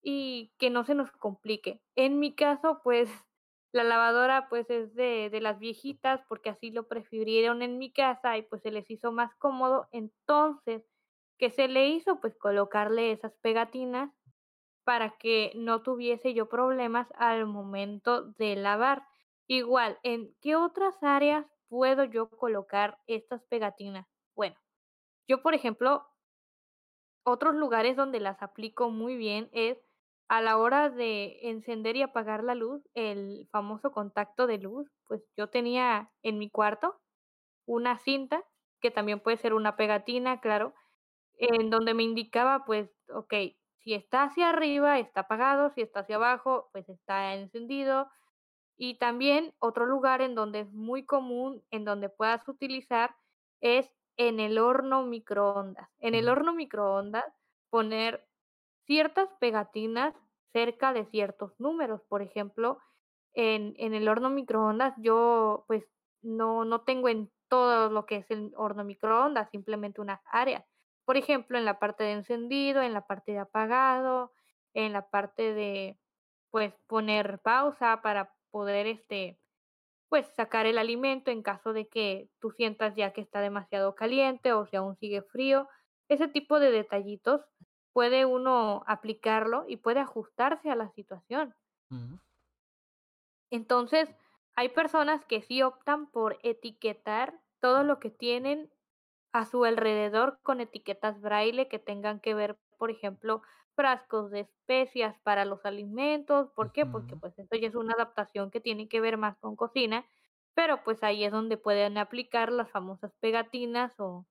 y 0.02 0.54
que 0.60 0.70
no 0.70 0.84
se 0.84 0.94
nos 0.94 1.12
complique. 1.12 1.82
En 1.96 2.20
mi 2.20 2.36
caso, 2.36 2.82
pues 2.84 3.10
la 3.74 3.84
lavadora 3.84 4.48
pues 4.48 4.70
es 4.70 4.94
de, 4.94 5.30
de, 5.32 5.42
las 5.42 5.60
viejitas 5.60 6.22
porque 6.30 6.52
así 6.52 6.70
lo 6.72 6.88
prefirieron 6.88 7.64
en 7.64 7.80
mi 7.80 7.92
casa 7.92 8.38
y 8.38 8.44
pues 8.44 8.62
se 8.62 8.72
les 8.72 8.90
hizo 8.90 9.12
más 9.12 9.36
cómodo. 9.36 9.90
Entonces, 9.92 10.84
¿Qué 11.38 11.50
se 11.50 11.68
le 11.68 11.88
hizo? 11.88 12.22
Pues 12.22 12.36
colocarle 12.38 13.12
esas 13.12 13.36
pegatinas 13.38 14.12
para 14.86 15.18
que 15.18 15.52
no 15.56 15.82
tuviese 15.82 16.34
yo 16.34 16.48
problemas 16.48 17.08
al 17.16 17.46
momento 17.46 18.24
de 18.24 18.56
lavar. 18.56 19.04
Igual, 19.48 20.00
¿en 20.04 20.36
qué 20.42 20.56
otras 20.56 21.02
áreas 21.04 21.46
puedo 21.68 22.06
yo 22.06 22.30
colocar 22.30 23.00
estas 23.08 23.44
pegatinas? 23.46 24.08
Bueno, 24.36 24.56
yo 25.28 25.42
por 25.42 25.54
ejemplo, 25.54 26.08
otros 27.24 27.56
lugares 27.56 27.96
donde 27.98 28.20
las 28.20 28.42
aplico 28.42 28.90
muy 28.90 29.18
bien 29.18 29.50
es 29.52 29.78
a 30.28 30.42
la 30.42 30.58
hora 30.58 30.90
de 30.90 31.40
encender 31.50 31.96
y 31.96 32.02
apagar 32.02 32.44
la 32.44 32.56
luz, 32.56 32.88
el 32.94 33.48
famoso 33.52 33.92
contacto 33.92 34.48
de 34.48 34.58
luz, 34.58 34.90
pues 35.08 35.28
yo 35.38 35.50
tenía 35.50 36.12
en 36.24 36.40
mi 36.40 36.50
cuarto 36.50 37.00
una 37.68 37.98
cinta, 37.98 38.44
que 38.82 38.92
también 38.92 39.20
puede 39.20 39.38
ser 39.38 39.54
una 39.54 39.76
pegatina, 39.76 40.40
claro, 40.40 40.74
en 41.38 41.70
donde 41.70 41.94
me 41.94 42.04
indicaba, 42.04 42.66
pues, 42.66 42.90
ok, 43.14 43.34
si 43.78 43.94
está 43.94 44.24
hacia 44.24 44.50
arriba, 44.50 45.00
está 45.00 45.22
apagado, 45.22 45.70
si 45.70 45.82
está 45.82 46.02
hacia 46.02 46.16
abajo, 46.18 46.70
pues 46.72 46.90
está 46.90 47.36
encendido. 47.36 48.10
Y 48.78 48.98
también 48.98 49.54
otro 49.60 49.86
lugar 49.86 50.22
en 50.22 50.36
donde 50.36 50.62
es 50.62 50.72
muy 50.74 51.06
común, 51.06 51.64
en 51.72 51.86
donde 51.86 52.10
puedas 52.10 52.48
utilizar, 52.48 53.16
es 53.62 53.90
en 54.18 54.40
el 54.40 54.58
horno 54.58 55.04
microondas. 55.04 55.90
En 56.00 56.16
el 56.16 56.30
horno 56.30 56.54
microondas, 56.54 57.26
poner 57.70 58.28
ciertas 58.86 59.30
pegatinas 59.40 60.16
cerca 60.54 60.94
de 60.94 61.06
ciertos 61.06 61.60
números. 61.60 62.02
Por 62.08 62.22
ejemplo, 62.22 62.80
en, 63.34 63.74
en 63.78 63.94
el 63.94 64.08
horno 64.08 64.30
microondas 64.30 64.94
yo 64.98 65.66
pues 65.68 65.86
no, 66.22 66.66
no 66.66 66.82
tengo 66.82 67.10
en 67.10 67.32
todo 67.50 67.90
lo 67.90 68.06
que 68.06 68.18
es 68.18 68.32
el 68.32 68.54
horno 68.58 68.84
microondas, 68.84 69.50
simplemente 69.52 70.02
unas 70.02 70.22
áreas. 70.32 70.66
Por 71.06 71.18
ejemplo, 71.18 71.58
en 71.58 71.66
la 71.66 71.80
parte 71.80 72.04
de 72.04 72.14
encendido, 72.14 72.82
en 72.82 72.94
la 72.94 73.06
parte 73.08 73.32
de 73.32 73.40
apagado, 73.40 74.34
en 74.74 74.92
la 74.94 75.10
parte 75.10 75.54
de 75.54 75.98
pues 76.52 76.74
poner 76.88 77.40
pausa 77.40 78.02
para 78.02 78.34
poder 78.52 78.88
este 78.88 79.40
pues 80.10 80.28
sacar 80.36 80.66
el 80.66 80.78
alimento 80.78 81.32
en 81.32 81.42
caso 81.42 81.74
de 81.74 81.88
que 81.88 82.30
tú 82.40 82.52
sientas 82.52 82.96
ya 82.96 83.12
que 83.12 83.22
está 83.22 83.42
demasiado 83.42 83.96
caliente 83.96 84.54
o 84.54 84.66
si 84.66 84.76
aún 84.76 84.96
sigue 84.98 85.22
frío. 85.24 85.68
Ese 86.08 86.28
tipo 86.28 86.60
de 86.60 86.72
detallitos 86.72 87.42
puede 87.92 88.26
uno 88.26 88.84
aplicarlo 88.88 89.66
y 89.68 89.78
puede 89.78 90.00
ajustarse 90.00 90.70
a 90.70 90.76
la 90.76 90.90
situación. 90.92 91.56
Entonces, 93.50 94.10
hay 94.56 94.70
personas 94.70 95.26
que 95.26 95.42
sí 95.42 95.62
optan 95.62 96.10
por 96.12 96.38
etiquetar 96.44 97.40
todo 97.60 97.84
lo 97.84 98.00
que 98.00 98.10
tienen 98.10 98.72
a 99.36 99.44
su 99.44 99.66
alrededor 99.66 100.40
con 100.44 100.62
etiquetas 100.62 101.20
braille 101.20 101.68
que 101.68 101.78
tengan 101.78 102.22
que 102.22 102.34
ver, 102.34 102.58
por 102.78 102.90
ejemplo, 102.90 103.42
frascos 103.76 104.32
de 104.32 104.40
especias 104.40 105.20
para 105.24 105.44
los 105.44 105.66
alimentos. 105.66 106.52
¿Por 106.52 106.72
qué? 106.72 106.86
Porque 106.86 107.18
pues 107.18 107.38
esto 107.38 107.58
ya 107.58 107.68
es 107.68 107.76
una 107.76 107.96
adaptación 107.96 108.50
que 108.50 108.62
tiene 108.62 108.88
que 108.88 109.02
ver 109.02 109.18
más 109.18 109.38
con 109.40 109.58
cocina, 109.58 110.06
pero 110.54 110.86
pues 110.86 111.04
ahí 111.04 111.26
es 111.26 111.34
donde 111.34 111.58
pueden 111.58 111.98
aplicar 111.98 112.50
las 112.50 112.72
famosas 112.72 113.12
pegatinas 113.20 114.00
o, 114.00 114.26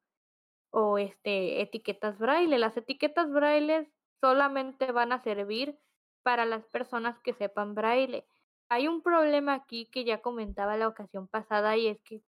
o 0.70 0.96
este, 0.96 1.60
etiquetas 1.60 2.18
braille. 2.18 2.56
Las 2.56 2.74
etiquetas 2.78 3.30
braille 3.30 3.92
solamente 4.22 4.90
van 4.90 5.12
a 5.12 5.22
servir 5.22 5.78
para 6.22 6.46
las 6.46 6.64
personas 6.64 7.20
que 7.20 7.34
sepan 7.34 7.74
braille. 7.74 8.26
Hay 8.70 8.88
un 8.88 9.02
problema 9.02 9.52
aquí 9.52 9.84
que 9.92 10.04
ya 10.04 10.22
comentaba 10.22 10.78
la 10.78 10.88
ocasión 10.88 11.28
pasada 11.28 11.76
y 11.76 11.88
es 11.88 12.00
que 12.00 12.22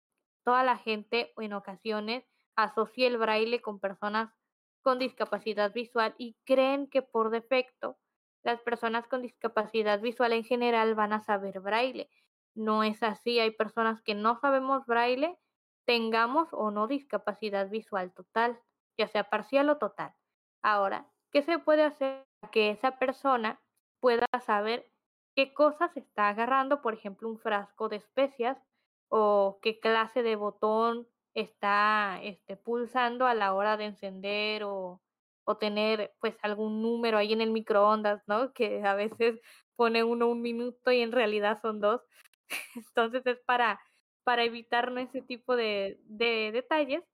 toda 0.44 0.62
la 0.62 0.76
gente 0.76 1.32
en 1.38 1.54
ocasiones 1.54 2.22
asocia 2.56 3.06
el 3.06 3.18
braille 3.18 3.60
con 3.60 3.78
personas 3.78 4.30
con 4.82 4.98
discapacidad 4.98 5.72
visual 5.72 6.14
y 6.16 6.36
creen 6.44 6.86
que 6.88 7.02
por 7.02 7.30
defecto 7.30 7.98
las 8.44 8.60
personas 8.60 9.08
con 9.08 9.22
discapacidad 9.22 10.00
visual 10.00 10.32
en 10.32 10.44
general 10.44 10.94
van 10.94 11.12
a 11.12 11.20
saber 11.20 11.58
braille. 11.58 12.08
No 12.54 12.84
es 12.84 13.02
así, 13.02 13.40
hay 13.40 13.50
personas 13.50 14.00
que 14.02 14.14
no 14.14 14.38
sabemos 14.38 14.86
braille, 14.86 15.36
tengamos 15.84 16.48
o 16.52 16.70
no 16.70 16.86
discapacidad 16.86 17.68
visual 17.68 18.12
total, 18.12 18.60
ya 18.96 19.08
sea 19.08 19.28
parcial 19.28 19.68
o 19.70 19.78
total. 19.78 20.14
Ahora, 20.62 21.10
¿qué 21.32 21.42
se 21.42 21.58
puede 21.58 21.82
hacer 21.82 22.24
para 22.40 22.52
que 22.52 22.70
esa 22.70 22.98
persona 22.98 23.60
pueda 23.98 24.26
saber 24.44 24.88
qué 25.34 25.52
cosas 25.52 25.96
está 25.96 26.28
agarrando, 26.28 26.80
por 26.80 26.94
ejemplo, 26.94 27.28
un 27.28 27.38
frasco 27.38 27.88
de 27.88 27.96
especias 27.96 28.56
o 29.08 29.58
qué 29.62 29.80
clase 29.80 30.22
de 30.22 30.36
botón 30.36 31.08
está 31.36 32.18
este, 32.22 32.56
pulsando 32.56 33.26
a 33.26 33.34
la 33.34 33.54
hora 33.54 33.76
de 33.76 33.84
encender 33.84 34.64
o, 34.64 35.02
o 35.44 35.56
tener 35.58 36.14
pues 36.18 36.34
algún 36.42 36.82
número 36.82 37.18
ahí 37.18 37.32
en 37.32 37.42
el 37.42 37.52
microondas, 37.52 38.22
¿no? 38.26 38.52
Que 38.54 38.82
a 38.84 38.94
veces 38.94 39.38
pone 39.76 40.02
uno 40.02 40.28
un 40.28 40.40
minuto 40.42 40.90
y 40.90 41.00
en 41.02 41.12
realidad 41.12 41.60
son 41.60 41.80
dos. 41.80 42.00
Entonces 42.74 43.26
es 43.26 43.38
para, 43.46 43.80
para 44.24 44.44
evitar 44.44 44.92
ese 44.98 45.20
tipo 45.22 45.56
de, 45.56 46.00
de 46.04 46.52
detalles. 46.52 47.04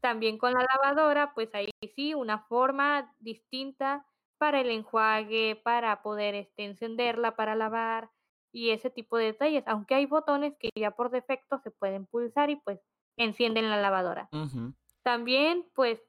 También 0.00 0.36
con 0.36 0.52
la 0.52 0.66
lavadora, 0.74 1.32
pues 1.34 1.48
ahí 1.54 1.70
sí, 1.96 2.14
una 2.14 2.44
forma 2.44 3.14
distinta 3.18 4.06
para 4.38 4.60
el 4.60 4.70
enjuague, 4.70 5.60
para 5.64 6.02
poder 6.02 6.34
este, 6.34 6.64
encenderla, 6.64 7.34
para 7.34 7.54
lavar 7.54 8.10
y 8.52 8.70
ese 8.70 8.90
tipo 8.90 9.16
de 9.16 9.26
detalles. 9.26 9.64
Aunque 9.66 9.94
hay 9.94 10.06
botones 10.06 10.54
que 10.58 10.68
ya 10.76 10.90
por 10.90 11.10
defecto 11.10 11.58
se 11.58 11.70
pueden 11.70 12.06
pulsar 12.06 12.50
y 12.50 12.56
pues 12.56 12.80
encienden 13.16 13.70
la 13.70 13.80
lavadora. 13.80 14.30
También, 15.02 15.66
pues, 15.74 16.00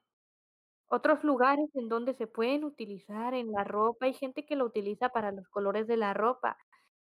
otros 0.88 1.24
lugares 1.24 1.70
en 1.76 1.90
donde 1.90 2.14
se 2.14 2.28
pueden 2.28 2.64
utilizar 2.64 3.34
en 3.34 3.52
la 3.52 3.64
ropa, 3.64 4.06
hay 4.08 4.14
gente 4.14 4.46
que 4.46 4.56
lo 4.56 4.66
utiliza 4.66 5.10
para 5.10 5.32
los 5.32 5.48
colores 5.50 5.88
de 5.88 5.98
la 5.98 6.14
ropa. 6.14 6.58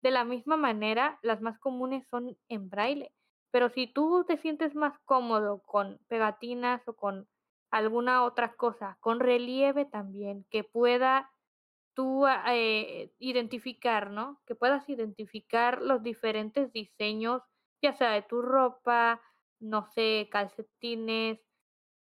De 0.02 0.12
la 0.12 0.24
misma 0.26 0.58
manera, 0.58 1.20
las 1.22 1.42
más 1.42 1.60
comunes 1.60 2.08
son 2.10 2.38
en 2.50 2.70
braille. 2.70 3.12
Pero 3.52 3.70
si 3.70 3.88
tú 3.88 4.26
te 4.28 4.38
sientes 4.38 4.76
más 4.76 4.98
cómodo 5.06 5.62
con 5.64 6.00
pegatinas 6.08 6.88
o 6.88 6.96
con 6.96 7.28
alguna 7.72 8.24
otra 8.24 8.56
cosa, 8.56 8.98
con 9.02 9.20
relieve 9.20 9.86
también, 9.86 10.46
que 10.50 10.64
pueda 10.64 11.30
tú 11.94 12.26
eh, 12.28 13.14
identificar, 13.20 14.12
¿no? 14.12 14.42
Que 14.46 14.56
puedas 14.56 14.88
identificar 14.90 15.82
los 15.82 16.04
diferentes 16.04 16.72
diseños, 16.74 17.42
ya 17.82 17.94
sea 17.94 18.12
de 18.12 18.22
tu 18.24 18.42
ropa, 18.42 19.22
no 19.60 19.86
sé, 19.94 20.28
calcetines. 20.32 21.40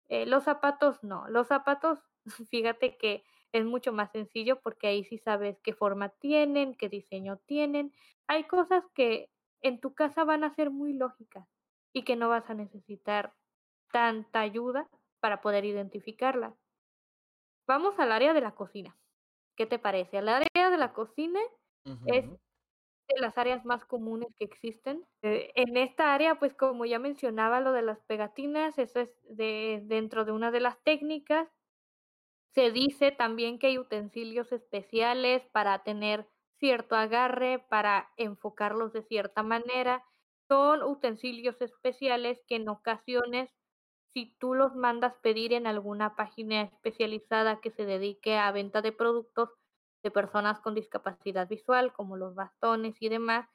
Eh, 0.09 0.27
los 0.27 0.45
zapatos 0.45 1.03
no, 1.03 1.29
los 1.29 1.49
zapatos, 1.49 1.99
fíjate 2.51 2.97
que 2.97 3.25
es 3.53 3.65
mucho 3.65 3.93
más 3.93 4.11
sencillo 4.11 4.61
porque 4.61 4.89
ahí 4.89 5.05
sí 5.05 5.19
sabes 5.19 5.61
qué 5.63 5.73
forma 5.75 6.09
tienen, 6.09 6.75
qué 6.75 6.89
diseño 6.89 7.39
tienen. 7.47 7.93
Hay 8.27 8.45
cosas 8.45 8.85
que 8.95 9.31
en 9.63 9.81
tu 9.81 9.95
casa 9.95 10.25
van 10.25 10.45
a 10.45 10.55
ser 10.55 10.71
muy 10.71 10.93
lógicas 10.93 11.49
y 11.93 12.03
que 12.03 12.17
no 12.17 12.29
vas 12.29 12.51
a 12.51 12.55
necesitar 12.55 13.33
tanta 13.93 14.41
ayuda 14.41 14.89
para 15.21 15.41
poder 15.41 15.65
identificarlas. 15.65 16.55
Vamos 17.67 17.99
al 17.99 18.13
área 18.13 18.35
de 18.35 18.41
la 18.41 18.55
cocina. 18.55 18.97
¿Qué 19.57 19.67
te 19.67 19.79
parece? 19.79 20.19
El 20.19 20.29
área 20.29 20.71
de 20.71 20.77
la 20.77 20.93
cocina 20.93 21.41
es 22.07 22.27
de 23.09 23.21
las 23.21 23.37
áreas 23.39 23.65
más 23.65 23.85
comunes 23.85 24.29
que 24.39 24.45
existen. 24.45 25.05
Eh, 25.23 25.53
en 25.57 25.77
esta 25.77 26.15
área, 26.15 26.39
pues 26.39 26.55
como 26.55 26.85
ya 26.85 26.99
mencionaba 26.99 27.61
lo 27.61 27.73
de 27.73 27.83
las 27.83 28.01
pegatinas, 28.03 28.79
eso 28.79 29.01
es 29.01 29.11
de, 29.25 29.83
dentro 29.85 30.25
de 30.25 30.33
una 30.33 30.51
de 30.51 30.61
las 30.61 30.83
técnicas. 30.83 31.49
Se 32.55 32.71
dice 32.71 33.11
también 33.11 33.59
que 33.59 33.67
hay 33.67 33.79
utensilios 33.79 34.53
especiales 34.53 35.43
para 35.53 35.83
tener 35.83 36.29
cierto 36.59 36.95
agarre, 36.97 37.59
para 37.69 38.11
enfocarlos 38.17 38.93
de 38.93 39.03
cierta 39.03 39.43
manera. 39.43 40.05
Son 40.49 40.83
utensilios 40.83 41.61
especiales 41.61 42.41
que 42.47 42.57
en 42.57 42.69
ocasiones, 42.69 43.51
si 44.13 44.37
tú 44.39 44.55
los 44.55 44.77
mandas 44.77 45.15
pedir 45.23 45.53
en 45.53 45.67
alguna 45.67 46.15
página 46.15 46.63
especializada 46.63 47.61
que 47.61 47.71
se 47.71 47.85
dedique 47.85 48.37
a 48.37 48.53
venta 48.53 48.83
de 48.83 48.93
productos, 48.93 49.51
de 50.05 50.13
personas 50.13 50.61
con 50.61 50.75
discapacidad 50.77 51.49
visual, 51.49 51.93
como 51.93 52.17
los 52.17 52.37
bastones 52.37 53.01
y 53.01 53.09
demás, 53.09 53.49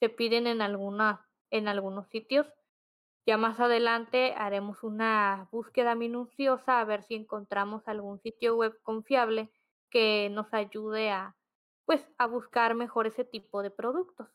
se 0.00 0.08
piden 0.08 0.46
en, 0.46 0.62
alguna, 0.62 1.28
en 1.50 1.68
algunos 1.68 2.08
sitios. 2.08 2.46
Ya 3.26 3.36
más 3.36 3.58
adelante 3.58 4.34
haremos 4.38 4.84
una 4.84 5.48
búsqueda 5.50 5.96
minuciosa 5.96 6.80
a 6.80 6.84
ver 6.84 7.02
si 7.02 7.16
encontramos 7.16 7.88
algún 7.88 8.20
sitio 8.20 8.56
web 8.56 8.80
confiable 8.82 9.50
que 9.90 10.30
nos 10.30 10.54
ayude 10.54 11.10
a, 11.10 11.36
pues, 11.84 12.08
a 12.18 12.26
buscar 12.26 12.76
mejor 12.76 13.08
ese 13.08 13.24
tipo 13.24 13.62
de 13.62 13.70
productos. 13.72 14.28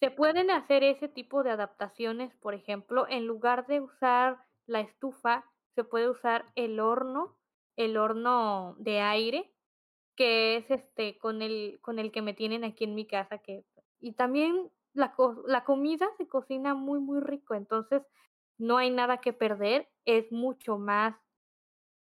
Se 0.00 0.10
pueden 0.10 0.50
hacer 0.50 0.82
ese 0.82 1.08
tipo 1.08 1.44
de 1.44 1.50
adaptaciones, 1.50 2.34
por 2.36 2.54
ejemplo, 2.54 3.06
en 3.08 3.26
lugar 3.26 3.66
de 3.66 3.80
usar 3.80 4.44
la 4.66 4.80
estufa, 4.80 5.44
se 5.74 5.84
puede 5.84 6.08
usar 6.10 6.46
el 6.56 6.80
horno, 6.80 7.38
el 7.76 7.96
horno 7.96 8.76
de 8.78 9.00
aire, 9.00 9.53
que 10.16 10.56
es 10.56 10.70
este 10.70 11.18
con 11.18 11.42
el 11.42 11.78
con 11.80 11.98
el 11.98 12.12
que 12.12 12.22
me 12.22 12.34
tienen 12.34 12.64
aquí 12.64 12.84
en 12.84 12.94
mi 12.94 13.06
casa 13.06 13.38
que 13.38 13.64
y 14.00 14.12
también 14.12 14.70
la 14.92 15.14
la 15.46 15.64
comida 15.64 16.08
se 16.18 16.28
cocina 16.28 16.74
muy 16.74 17.00
muy 17.00 17.20
rico, 17.20 17.54
entonces 17.54 18.02
no 18.58 18.76
hay 18.76 18.90
nada 18.90 19.18
que 19.18 19.32
perder, 19.32 19.88
es 20.04 20.30
mucho 20.30 20.78
más 20.78 21.16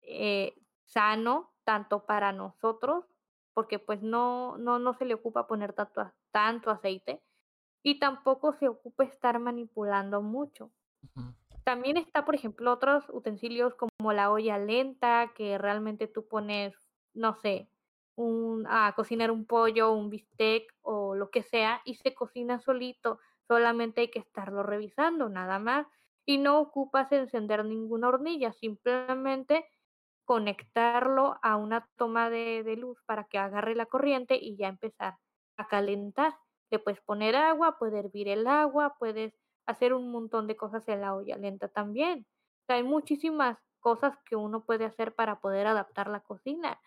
eh, 0.01 0.55
sano 0.85 1.51
tanto 1.65 2.05
para 2.05 2.31
nosotros 2.31 3.05
porque 3.53 3.79
pues 3.79 4.01
no 4.01 4.57
no 4.57 4.79
no 4.79 4.93
se 4.93 5.05
le 5.05 5.13
ocupa 5.15 5.47
poner 5.47 5.73
tanto 5.73 6.11
tanto 6.31 6.71
aceite 6.71 7.21
y 7.83 7.99
tampoco 7.99 8.53
se 8.53 8.67
ocupa 8.67 9.05
estar 9.05 9.39
manipulando 9.39 10.21
mucho. 10.21 10.71
También 11.63 11.97
está, 11.97 12.25
por 12.25 12.35
ejemplo, 12.35 12.71
otros 12.71 13.05
utensilios 13.09 13.75
como 13.75 14.11
la 14.13 14.31
olla 14.31 14.57
lenta, 14.57 15.31
que 15.35 15.57
realmente 15.57 16.07
tú 16.07 16.27
pones, 16.27 16.73
no 17.13 17.35
sé, 17.35 17.69
un, 18.17 18.65
a 18.67 18.93
cocinar 18.95 19.31
un 19.31 19.45
pollo, 19.45 19.93
un 19.93 20.09
bistec 20.09 20.65
o 20.81 21.15
lo 21.15 21.29
que 21.29 21.43
sea 21.43 21.81
y 21.85 21.95
se 21.95 22.13
cocina 22.13 22.59
solito. 22.59 23.19
Solamente 23.47 24.01
hay 24.01 24.09
que 24.11 24.19
estarlo 24.19 24.63
revisando, 24.63 25.29
nada 25.29 25.59
más. 25.59 25.87
Y 26.25 26.39
no 26.39 26.59
ocupas 26.59 27.11
encender 27.13 27.63
ninguna 27.63 28.09
hornilla, 28.09 28.51
simplemente 28.51 29.65
conectarlo 30.25 31.37
a 31.41 31.55
una 31.55 31.87
toma 31.95 32.29
de, 32.29 32.63
de 32.63 32.75
luz 32.75 33.01
para 33.05 33.25
que 33.25 33.37
agarre 33.37 33.75
la 33.75 33.85
corriente 33.85 34.35
y 34.35 34.57
ya 34.57 34.67
empezar 34.67 35.15
a 35.57 35.67
calentar. 35.67 36.33
Le 36.69 36.79
puedes 36.79 36.99
poner 37.01 37.35
agua, 37.35 37.77
puedes 37.79 38.03
hervir 38.03 38.27
el 38.27 38.45
agua, 38.47 38.95
puedes 38.99 39.33
hacer 39.65 39.93
un 39.93 40.11
montón 40.11 40.47
de 40.47 40.57
cosas 40.57 40.87
en 40.89 41.01
la 41.01 41.15
olla 41.15 41.37
lenta 41.37 41.69
también. 41.69 42.25
Hay 42.67 42.83
muchísimas 42.83 43.57
cosas 43.79 44.17
que 44.25 44.35
uno 44.35 44.65
puede 44.65 44.83
hacer 44.85 45.15
para 45.15 45.39
poder 45.39 45.67
adaptar 45.67 46.09
la 46.09 46.19
cocina. 46.21 46.81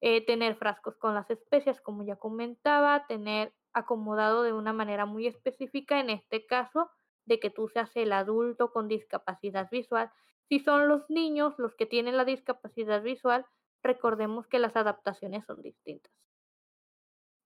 Eh, 0.00 0.24
tener 0.24 0.56
frascos 0.56 0.96
con 0.96 1.14
las 1.14 1.30
especias, 1.30 1.80
como 1.80 2.02
ya 2.04 2.16
comentaba, 2.16 3.06
tener 3.06 3.54
acomodado 3.72 4.42
de 4.42 4.52
una 4.52 4.72
manera 4.72 5.06
muy 5.06 5.26
específica, 5.26 6.00
en 6.00 6.10
este 6.10 6.46
caso, 6.46 6.90
de 7.26 7.38
que 7.38 7.50
tú 7.50 7.68
seas 7.68 7.94
el 7.96 8.12
adulto 8.12 8.72
con 8.72 8.88
discapacidad 8.88 9.68
visual. 9.70 10.10
Si 10.48 10.58
son 10.58 10.88
los 10.88 11.08
niños 11.10 11.54
los 11.58 11.74
que 11.74 11.86
tienen 11.86 12.16
la 12.16 12.24
discapacidad 12.24 13.02
visual, 13.02 13.46
recordemos 13.82 14.46
que 14.46 14.58
las 14.58 14.74
adaptaciones 14.76 15.44
son 15.46 15.62
distintas. 15.62 16.12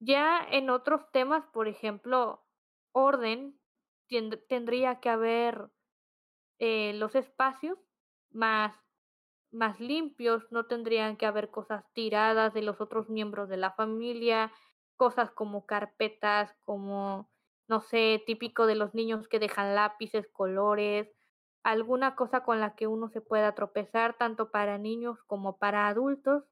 Ya 0.01 0.47
en 0.51 0.71
otros 0.71 1.11
temas, 1.12 1.47
por 1.47 1.67
ejemplo, 1.69 2.45
orden, 2.93 3.59
tendría 4.49 5.01
que 5.01 5.09
haber 5.09 5.71
eh, 6.59 6.93
los 6.95 7.14
espacios 7.14 7.79
más, 8.31 8.84
más 9.55 9.81
limpios, 9.81 10.45
no 10.51 10.67
tendrían 10.67 11.17
que 11.17 11.27
haber 11.27 11.51
cosas 11.51 11.85
tiradas 11.95 12.55
de 12.55 12.62
los 12.62 12.81
otros 12.81 13.09
miembros 13.09 13.49
de 13.49 13.57
la 13.57 13.73
familia, 13.73 14.53
cosas 14.97 15.31
como 15.31 15.67
carpetas, 15.67 16.55
como, 16.64 17.31
no 17.69 17.81
sé, 17.81 18.23
típico 18.27 18.67
de 18.67 18.75
los 18.77 18.95
niños 18.95 19.29
que 19.29 19.38
dejan 19.38 19.75
lápices, 19.75 20.29
colores, 20.33 21.09
alguna 21.62 22.14
cosa 22.17 22.43
con 22.45 22.61
la 22.61 22.75
que 22.77 22.87
uno 22.87 23.09
se 23.09 23.21
pueda 23.21 23.55
tropezar, 23.55 24.17
tanto 24.19 24.51
para 24.51 24.79
niños 24.79 25.23
como 25.25 25.59
para 25.59 25.88
adultos. 25.88 26.45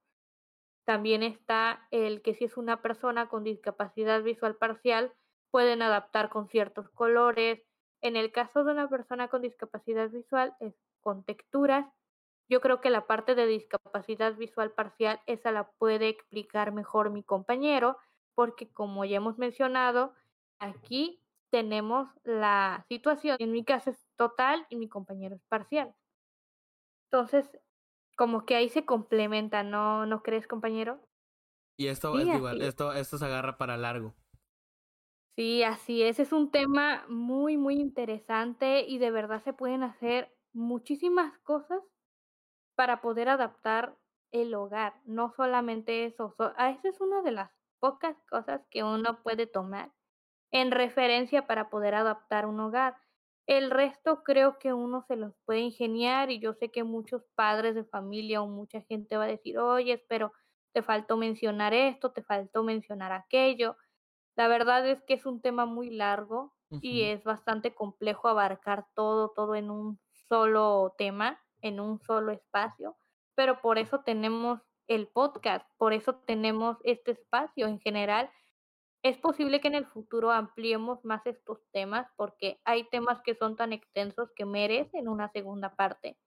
También 0.84 1.22
está 1.22 1.88
el 1.90 2.22
que 2.22 2.34
si 2.34 2.44
es 2.44 2.56
una 2.56 2.82
persona 2.82 3.28
con 3.28 3.44
discapacidad 3.44 4.22
visual 4.22 4.56
parcial, 4.56 5.12
pueden 5.50 5.82
adaptar 5.82 6.28
con 6.28 6.48
ciertos 6.48 6.88
colores. 6.90 7.62
En 8.00 8.16
el 8.16 8.32
caso 8.32 8.64
de 8.64 8.72
una 8.72 8.88
persona 8.88 9.28
con 9.28 9.42
discapacidad 9.42 10.10
visual 10.10 10.56
es 10.60 10.74
con 11.00 11.24
texturas. 11.24 11.86
Yo 12.48 12.60
creo 12.60 12.80
que 12.80 12.90
la 12.90 13.06
parte 13.06 13.34
de 13.34 13.46
discapacidad 13.46 14.34
visual 14.36 14.72
parcial, 14.72 15.20
esa 15.26 15.52
la 15.52 15.70
puede 15.72 16.08
explicar 16.08 16.72
mejor 16.72 17.10
mi 17.10 17.22
compañero, 17.22 17.96
porque 18.34 18.70
como 18.70 19.04
ya 19.04 19.16
hemos 19.16 19.38
mencionado, 19.38 20.14
aquí 20.58 21.20
tenemos 21.50 22.08
la 22.24 22.84
situación. 22.88 23.36
En 23.38 23.52
mi 23.52 23.64
caso 23.64 23.90
es 23.90 24.06
total 24.16 24.66
y 24.70 24.76
mi 24.76 24.88
compañero 24.88 25.36
es 25.36 25.42
parcial. 25.44 25.94
Entonces, 27.10 27.58
como 28.16 28.46
que 28.46 28.56
ahí 28.56 28.68
se 28.68 28.84
complementa, 28.84 29.62
¿no, 29.62 30.06
¿no 30.06 30.22
crees, 30.22 30.46
compañero? 30.46 31.00
Y 31.76 31.88
esto 31.88 32.18
es 32.18 32.28
igual, 32.28 32.62
esto, 32.62 32.92
esto 32.92 33.18
se 33.18 33.24
agarra 33.24 33.58
para 33.58 33.76
largo. 33.76 34.14
Sí, 35.36 35.62
así 35.62 36.02
es. 36.02 36.18
Es 36.20 36.32
un 36.32 36.50
tema 36.50 37.04
muy, 37.08 37.56
muy 37.56 37.74
interesante 37.74 38.84
y 38.86 38.98
de 38.98 39.10
verdad 39.10 39.42
se 39.42 39.52
pueden 39.52 39.82
hacer 39.82 40.30
muchísimas 40.52 41.38
cosas 41.40 41.82
para 42.74 43.00
poder 43.00 43.28
adaptar 43.28 43.98
el 44.32 44.54
hogar. 44.54 44.94
No 45.04 45.32
solamente 45.36 46.04
eso. 46.06 46.34
a 46.56 46.70
esa 46.70 46.88
es 46.88 47.00
una 47.00 47.22
de 47.22 47.32
las 47.32 47.50
pocas 47.80 48.16
cosas 48.30 48.62
que 48.70 48.84
uno 48.84 49.22
puede 49.22 49.46
tomar 49.46 49.92
en 50.52 50.70
referencia 50.70 51.46
para 51.46 51.70
poder 51.70 51.94
adaptar 51.94 52.46
un 52.46 52.60
hogar. 52.60 52.96
El 53.46 53.70
resto 53.70 54.22
creo 54.22 54.58
que 54.58 54.72
uno 54.72 55.02
se 55.02 55.16
los 55.16 55.34
puede 55.44 55.60
ingeniar 55.60 56.30
y 56.30 56.38
yo 56.38 56.54
sé 56.54 56.70
que 56.70 56.84
muchos 56.84 57.24
padres 57.34 57.74
de 57.74 57.84
familia 57.84 58.42
o 58.42 58.46
mucha 58.46 58.82
gente 58.82 59.16
va 59.16 59.24
a 59.24 59.28
decir, 59.28 59.58
oye, 59.58 60.04
pero 60.08 60.32
te 60.72 60.82
faltó 60.82 61.16
mencionar 61.16 61.74
esto, 61.74 62.12
te 62.12 62.22
faltó 62.22 62.62
mencionar 62.62 63.12
aquello. 63.12 63.76
La 64.36 64.48
verdad 64.48 64.86
es 64.88 65.02
que 65.02 65.14
es 65.14 65.26
un 65.26 65.42
tema 65.42 65.66
muy 65.66 65.90
largo 65.90 66.54
y 66.80 67.02
es 67.02 67.24
bastante 67.24 67.74
complejo 67.74 68.28
abarcar 68.28 68.86
todo, 68.94 69.30
todo 69.30 69.54
en 69.56 69.70
un 69.70 70.00
solo 70.28 70.94
tema, 70.96 71.41
en 71.62 71.80
un 71.80 71.98
solo 72.00 72.32
espacio, 72.32 72.96
pero 73.34 73.60
por 73.60 73.78
eso 73.78 74.00
tenemos 74.00 74.60
el 74.88 75.08
podcast, 75.08 75.66
por 75.78 75.92
eso 75.92 76.16
tenemos 76.16 76.78
este 76.84 77.12
espacio 77.12 77.66
en 77.66 77.80
general. 77.80 78.30
Es 79.02 79.18
posible 79.18 79.60
que 79.60 79.68
en 79.68 79.74
el 79.74 79.86
futuro 79.86 80.30
ampliemos 80.30 81.04
más 81.04 81.26
estos 81.26 81.60
temas 81.72 82.06
porque 82.16 82.60
hay 82.64 82.84
temas 82.90 83.20
que 83.22 83.34
son 83.34 83.56
tan 83.56 83.72
extensos 83.72 84.30
que 84.36 84.44
merecen 84.44 85.08
una 85.08 85.28
segunda 85.28 85.74
parte. 85.74 86.18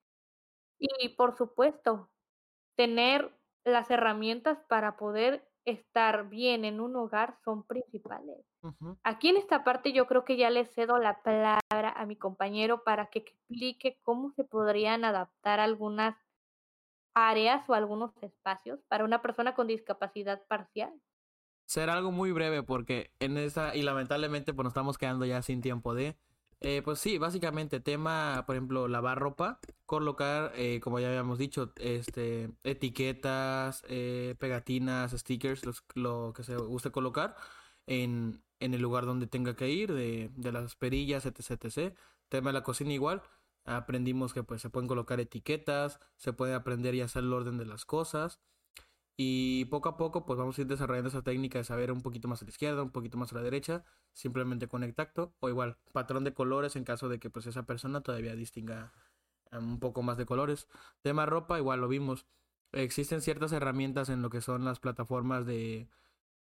Y 0.80 1.10
por 1.10 1.38
supuesto, 1.38 2.10
tener 2.76 3.32
las 3.64 3.90
herramientas 3.90 4.60
para 4.68 4.98
poder 4.98 5.48
estar 5.66 6.30
bien 6.30 6.64
en 6.64 6.80
un 6.80 6.96
hogar 6.96 7.38
son 7.44 7.64
principales. 7.64 8.46
Aquí 9.04 9.30
en 9.30 9.38
esta 9.38 9.64
parte 9.64 9.94
yo 9.94 10.08
creo 10.08 10.24
que 10.24 10.38
ya 10.38 10.50
le 10.50 10.66
cedo 10.66 10.98
la 10.98 11.22
palabra 11.22 11.92
a 11.96 12.06
mi 12.06 12.16
compañero 12.16 12.84
para 12.84 13.08
que 13.08 13.20
explique 13.20 14.00
cómo 14.04 14.32
se 14.32 14.44
podrían 14.44 15.04
adaptar 15.04 15.60
algunas 15.60 16.16
áreas 17.14 17.68
o 17.70 17.74
algunos 17.74 18.12
espacios 18.22 18.80
para 18.88 19.04
una 19.04 19.22
persona 19.22 19.56
con 19.56 19.68
discapacidad 19.68 20.46
parcial. 20.48 20.94
Será 21.66 21.94
algo 21.94 22.12
muy 22.12 22.32
breve 22.32 22.62
porque 22.62 23.12
en 23.20 23.38
esa, 23.38 23.76
y 23.76 23.82
lamentablemente 23.82 24.54
pues 24.54 24.64
nos 24.64 24.72
estamos 24.72 24.98
quedando 24.98 25.26
ya 25.26 25.42
sin 25.42 25.62
tiempo 25.62 25.96
de, 25.96 26.16
eh, 26.68 26.82
pues 26.84 27.00
sí, 27.00 27.20
básicamente 27.20 27.80
tema, 27.80 28.44
por 28.48 28.56
ejemplo, 28.56 28.88
lavar 28.88 29.20
ropa, 29.20 29.60
colocar, 29.86 30.52
eh, 30.56 30.80
como 30.82 31.00
ya 31.00 31.10
habíamos 31.10 31.38
dicho, 31.38 31.72
este, 31.78 32.50
etiquetas, 32.64 33.84
eh, 33.88 34.36
pegatinas, 34.40 35.12
stickers, 35.12 35.62
lo 35.94 36.34
que 36.36 36.44
se 36.44 36.58
guste 36.58 36.90
colocar 36.92 37.36
en, 37.86 38.44
en 38.60 38.74
el 38.74 38.82
lugar 38.82 39.06
donde 39.06 39.28
tenga 39.28 39.56
que 39.56 39.70
ir, 39.70 39.94
de, 39.94 40.32
de 40.36 40.52
las 40.52 40.76
perillas, 40.76 41.28
etc, 41.28 41.52
etc. 41.66 41.96
Tema 42.30 42.50
de 42.50 42.54
la 42.54 42.64
cocina 42.64 42.94
igual, 42.94 43.22
aprendimos 43.66 44.34
que 44.34 44.44
pues 44.44 44.62
se 44.62 44.72
pueden 44.72 44.88
colocar 44.88 45.20
etiquetas, 45.20 46.00
se 46.18 46.34
puede 46.34 46.56
aprender 46.56 46.96
y 46.96 47.02
hacer 47.02 47.24
el 47.24 47.34
orden 47.34 47.58
de 47.60 47.66
las 47.66 47.86
cosas. 47.86 48.40
Y 49.18 49.66
poco 49.66 49.88
a 49.90 49.98
poco, 49.98 50.26
pues 50.26 50.38
vamos 50.38 50.58
a 50.58 50.62
ir 50.62 50.68
desarrollando 50.68 51.08
esa 51.08 51.22
técnica 51.22 51.58
de 51.58 51.64
saber 51.64 51.92
un 51.92 52.02
poquito 52.02 52.28
más 52.28 52.42
a 52.42 52.46
la 52.46 52.50
izquierda, 52.52 52.84
un 52.84 52.92
poquito 52.92 53.18
más 53.18 53.32
a 53.32 53.36
la 53.36 53.44
derecha, 53.44 53.86
simplemente 54.12 54.68
con 54.68 54.84
el 54.84 54.94
tacto, 54.94 55.34
o 55.40 55.48
igual, 55.48 55.78
patrón 55.94 56.26
de 56.26 56.34
colores 56.34 56.76
en 56.76 56.84
caso 56.84 57.08
de 57.08 57.20
que 57.20 57.30
pues 57.30 57.46
esa 57.48 57.66
persona 57.66 58.02
todavía 58.02 58.36
distinga 58.36 58.94
um, 59.54 59.74
un 59.74 59.80
poco 59.80 60.04
más 60.04 60.18
de 60.18 60.26
colores. 60.26 60.68
Tema 61.02 61.26
ropa, 61.26 61.58
igual 61.58 61.82
lo 61.82 61.88
vimos. 61.88 62.28
Existen 62.74 63.22
ciertas 63.22 63.54
herramientas 63.54 64.10
en 64.10 64.22
lo 64.22 64.30
que 64.30 64.42
son 64.42 64.66
las 64.66 64.80
plataformas 64.82 65.46
de, 65.46 65.88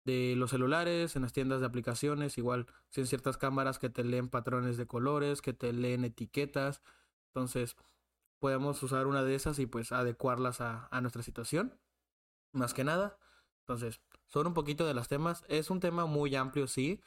de 0.04 0.34
los 0.36 0.50
celulares, 0.50 1.16
en 1.16 1.22
las 1.22 1.32
tiendas 1.32 1.60
de 1.60 1.66
aplicaciones, 1.66 2.38
igual, 2.38 2.66
sin 2.90 3.06
ciertas 3.06 3.38
cámaras 3.38 3.78
que 3.78 3.90
te 3.90 4.04
leen 4.04 4.28
patrones 4.28 4.76
de 4.76 4.86
colores, 4.86 5.42
que 5.42 5.52
te 5.52 5.72
leen 5.72 6.04
etiquetas. 6.04 6.82
Entonces, 7.28 7.76
podemos 8.40 8.82
usar 8.82 9.06
una 9.06 9.22
de 9.22 9.36
esas 9.36 9.60
y 9.60 9.66
pues 9.66 9.92
adecuarlas 9.92 10.60
a 10.60 11.00
nuestra 11.00 11.22
situación 11.22 11.78
más 12.52 12.74
que 12.74 12.84
nada. 12.84 13.18
Entonces, 13.60 14.00
son 14.26 14.46
un 14.46 14.54
poquito 14.54 14.86
de 14.86 14.94
los 14.94 15.08
temas. 15.08 15.44
Es 15.48 15.70
un 15.70 15.80
tema 15.80 16.06
muy 16.06 16.34
amplio, 16.34 16.66
sí, 16.66 17.00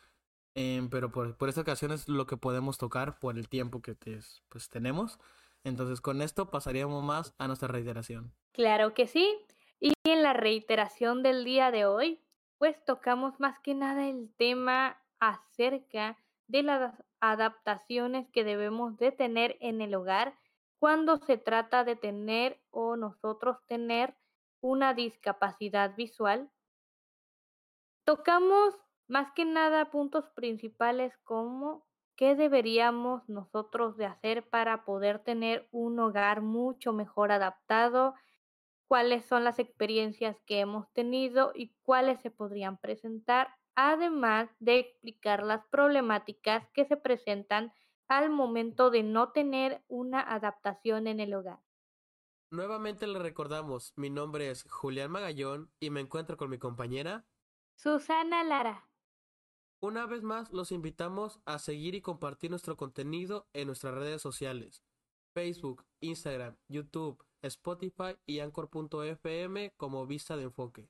em, 0.56 0.90
pero 0.90 1.12
por, 1.12 1.38
por, 1.38 1.50
esta 1.50 1.62
ocasión 1.62 1.92
es 1.92 2.08
lo 2.08 2.26
que 2.26 2.38
podemos 2.38 2.78
tocar 2.78 3.20
por 3.20 3.38
el 3.38 3.50
tiempo 3.50 3.82
que 3.82 3.96
pues, 3.96 4.70
tenemos. 4.70 5.20
Entonces, 5.64 6.02
con 6.02 6.22
esto 6.22 6.50
pasaríamos 6.50 7.04
más 7.04 7.34
a 7.38 7.48
nuestra 7.48 7.68
reiteración. 7.68 8.34
Claro 8.52 8.94
que 8.94 9.08
sí. 9.08 9.38
Y 9.80 9.94
en 10.04 10.24
la 10.24 10.34
reiteración 10.34 11.24
del 11.24 11.44
día 11.44 11.72
de 11.72 11.86
hoy, 11.86 12.22
pues 12.58 12.84
tocamos 12.86 13.40
más 13.40 13.60
que 13.60 13.74
nada 13.74 14.08
el 14.08 14.32
tema 14.38 14.98
acerca 15.20 16.18
de 16.48 16.64
las 16.64 16.94
adaptaciones 17.20 18.28
que 18.30 18.44
debemos 18.44 18.98
de 18.98 19.12
tener 19.12 19.58
en 19.62 19.82
el 19.82 19.96
hogar 19.96 20.36
cuando 20.80 21.18
se 21.18 21.38
trata 21.38 21.84
de 21.84 21.96
tener 21.96 22.60
o 22.72 22.98
nosotros 22.98 23.58
tener 23.68 24.16
una 24.62 24.94
discapacidad 24.94 25.96
visual, 25.96 26.52
tocamos 28.06 28.76
más 29.08 29.32
que 29.32 29.44
nada 29.46 29.90
puntos 29.92 30.30
principales 30.36 31.18
como 31.24 31.88
qué 32.16 32.36
deberíamos 32.36 33.28
nosotros 33.28 33.98
de 33.98 34.06
hacer 34.06 34.48
para 34.50 34.86
poder 34.86 35.20
tener 35.20 35.68
un 35.72 36.00
hogar 36.00 36.42
mucho 36.42 36.94
mejor 36.94 37.32
adaptado, 37.32 38.14
cuáles 38.88 39.26
son 39.26 39.44
las 39.44 39.60
experiencias 39.60 40.38
que 40.46 40.60
hemos 40.60 40.92
tenido 40.94 41.52
y 41.56 41.76
cuáles 41.84 42.22
se 42.22 42.32
podrían 42.32 42.78
presentar, 42.78 43.56
además 43.76 44.50
de 44.60 44.80
explicar 44.80 45.44
las 45.44 45.66
problemáticas 45.68 46.70
que 46.74 46.86
se 46.86 46.98
presentan 46.98 47.74
al 48.08 48.30
momento 48.30 48.92
de 48.92 49.04
no 49.04 49.32
tener 49.32 49.84
una 49.88 50.22
adaptación 50.22 51.08
en 51.08 51.20
el 51.22 51.34
hogar. 51.34 51.60
Nuevamente 52.52 53.08
le 53.08 53.18
recordamos, 53.18 53.94
mi 53.96 54.10
nombre 54.10 54.52
es 54.52 54.66
Julián 54.70 55.10
Magallón 55.10 55.72
y 55.80 55.90
me 55.90 56.02
encuentro 56.02 56.36
con 56.36 56.50
mi 56.50 56.58
compañera 56.58 57.26
Susana 57.78 58.44
Lara. 58.44 58.90
Una 59.80 60.06
vez 60.06 60.22
más 60.22 60.52
los 60.52 60.74
invitamos 60.74 61.40
a 61.46 61.60
seguir 61.60 61.96
y 61.96 62.02
compartir 62.02 62.50
nuestro 62.50 62.76
contenido 62.76 63.48
en 63.54 63.68
nuestras 63.68 63.96
redes 63.96 64.22
sociales, 64.22 64.84
Facebook, 65.34 65.86
Instagram, 66.02 66.58
YouTube, 66.68 67.24
Spotify 67.42 68.18
y 68.26 68.40
Anchor.fm 68.40 69.74
como 69.78 70.06
Vista 70.06 70.36
de 70.36 70.44
Enfoque. 70.44 70.90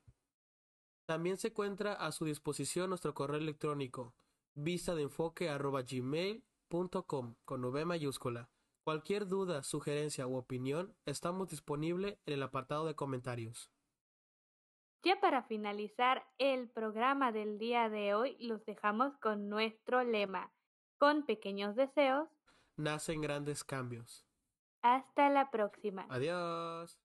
También 1.06 1.38
se 1.38 1.46
encuentra 1.48 1.92
a 1.92 2.10
su 2.10 2.24
disposición 2.24 2.88
nuestro 2.88 3.14
correo 3.14 3.38
electrónico 3.38 4.16
vistadenfoque.gmail.com 4.54 7.34
con 7.44 7.64
V 7.64 7.84
mayúscula. 7.84 8.50
Cualquier 8.84 9.28
duda, 9.28 9.62
sugerencia 9.62 10.26
u 10.26 10.36
opinión, 10.36 10.94
estamos 11.06 11.48
disponibles 11.48 12.18
en 12.26 12.34
el 12.34 12.42
apartado 12.42 12.84
de 12.84 12.96
comentarios. 12.96 13.70
Ya 15.04 15.20
para 15.20 15.42
finalizar 15.44 16.26
el 16.38 16.68
programa 16.68 17.32
del 17.32 17.58
día 17.58 17.88
de 17.88 18.14
hoy, 18.14 18.36
los 18.40 18.64
dejamos 18.64 19.16
con 19.18 19.48
nuestro 19.48 20.02
lema. 20.02 20.52
Con 20.98 21.24
pequeños 21.26 21.76
deseos, 21.76 22.28
nacen 22.76 23.20
grandes 23.20 23.64
cambios. 23.64 24.24
Hasta 24.82 25.28
la 25.28 25.50
próxima. 25.50 26.06
Adiós. 26.08 27.01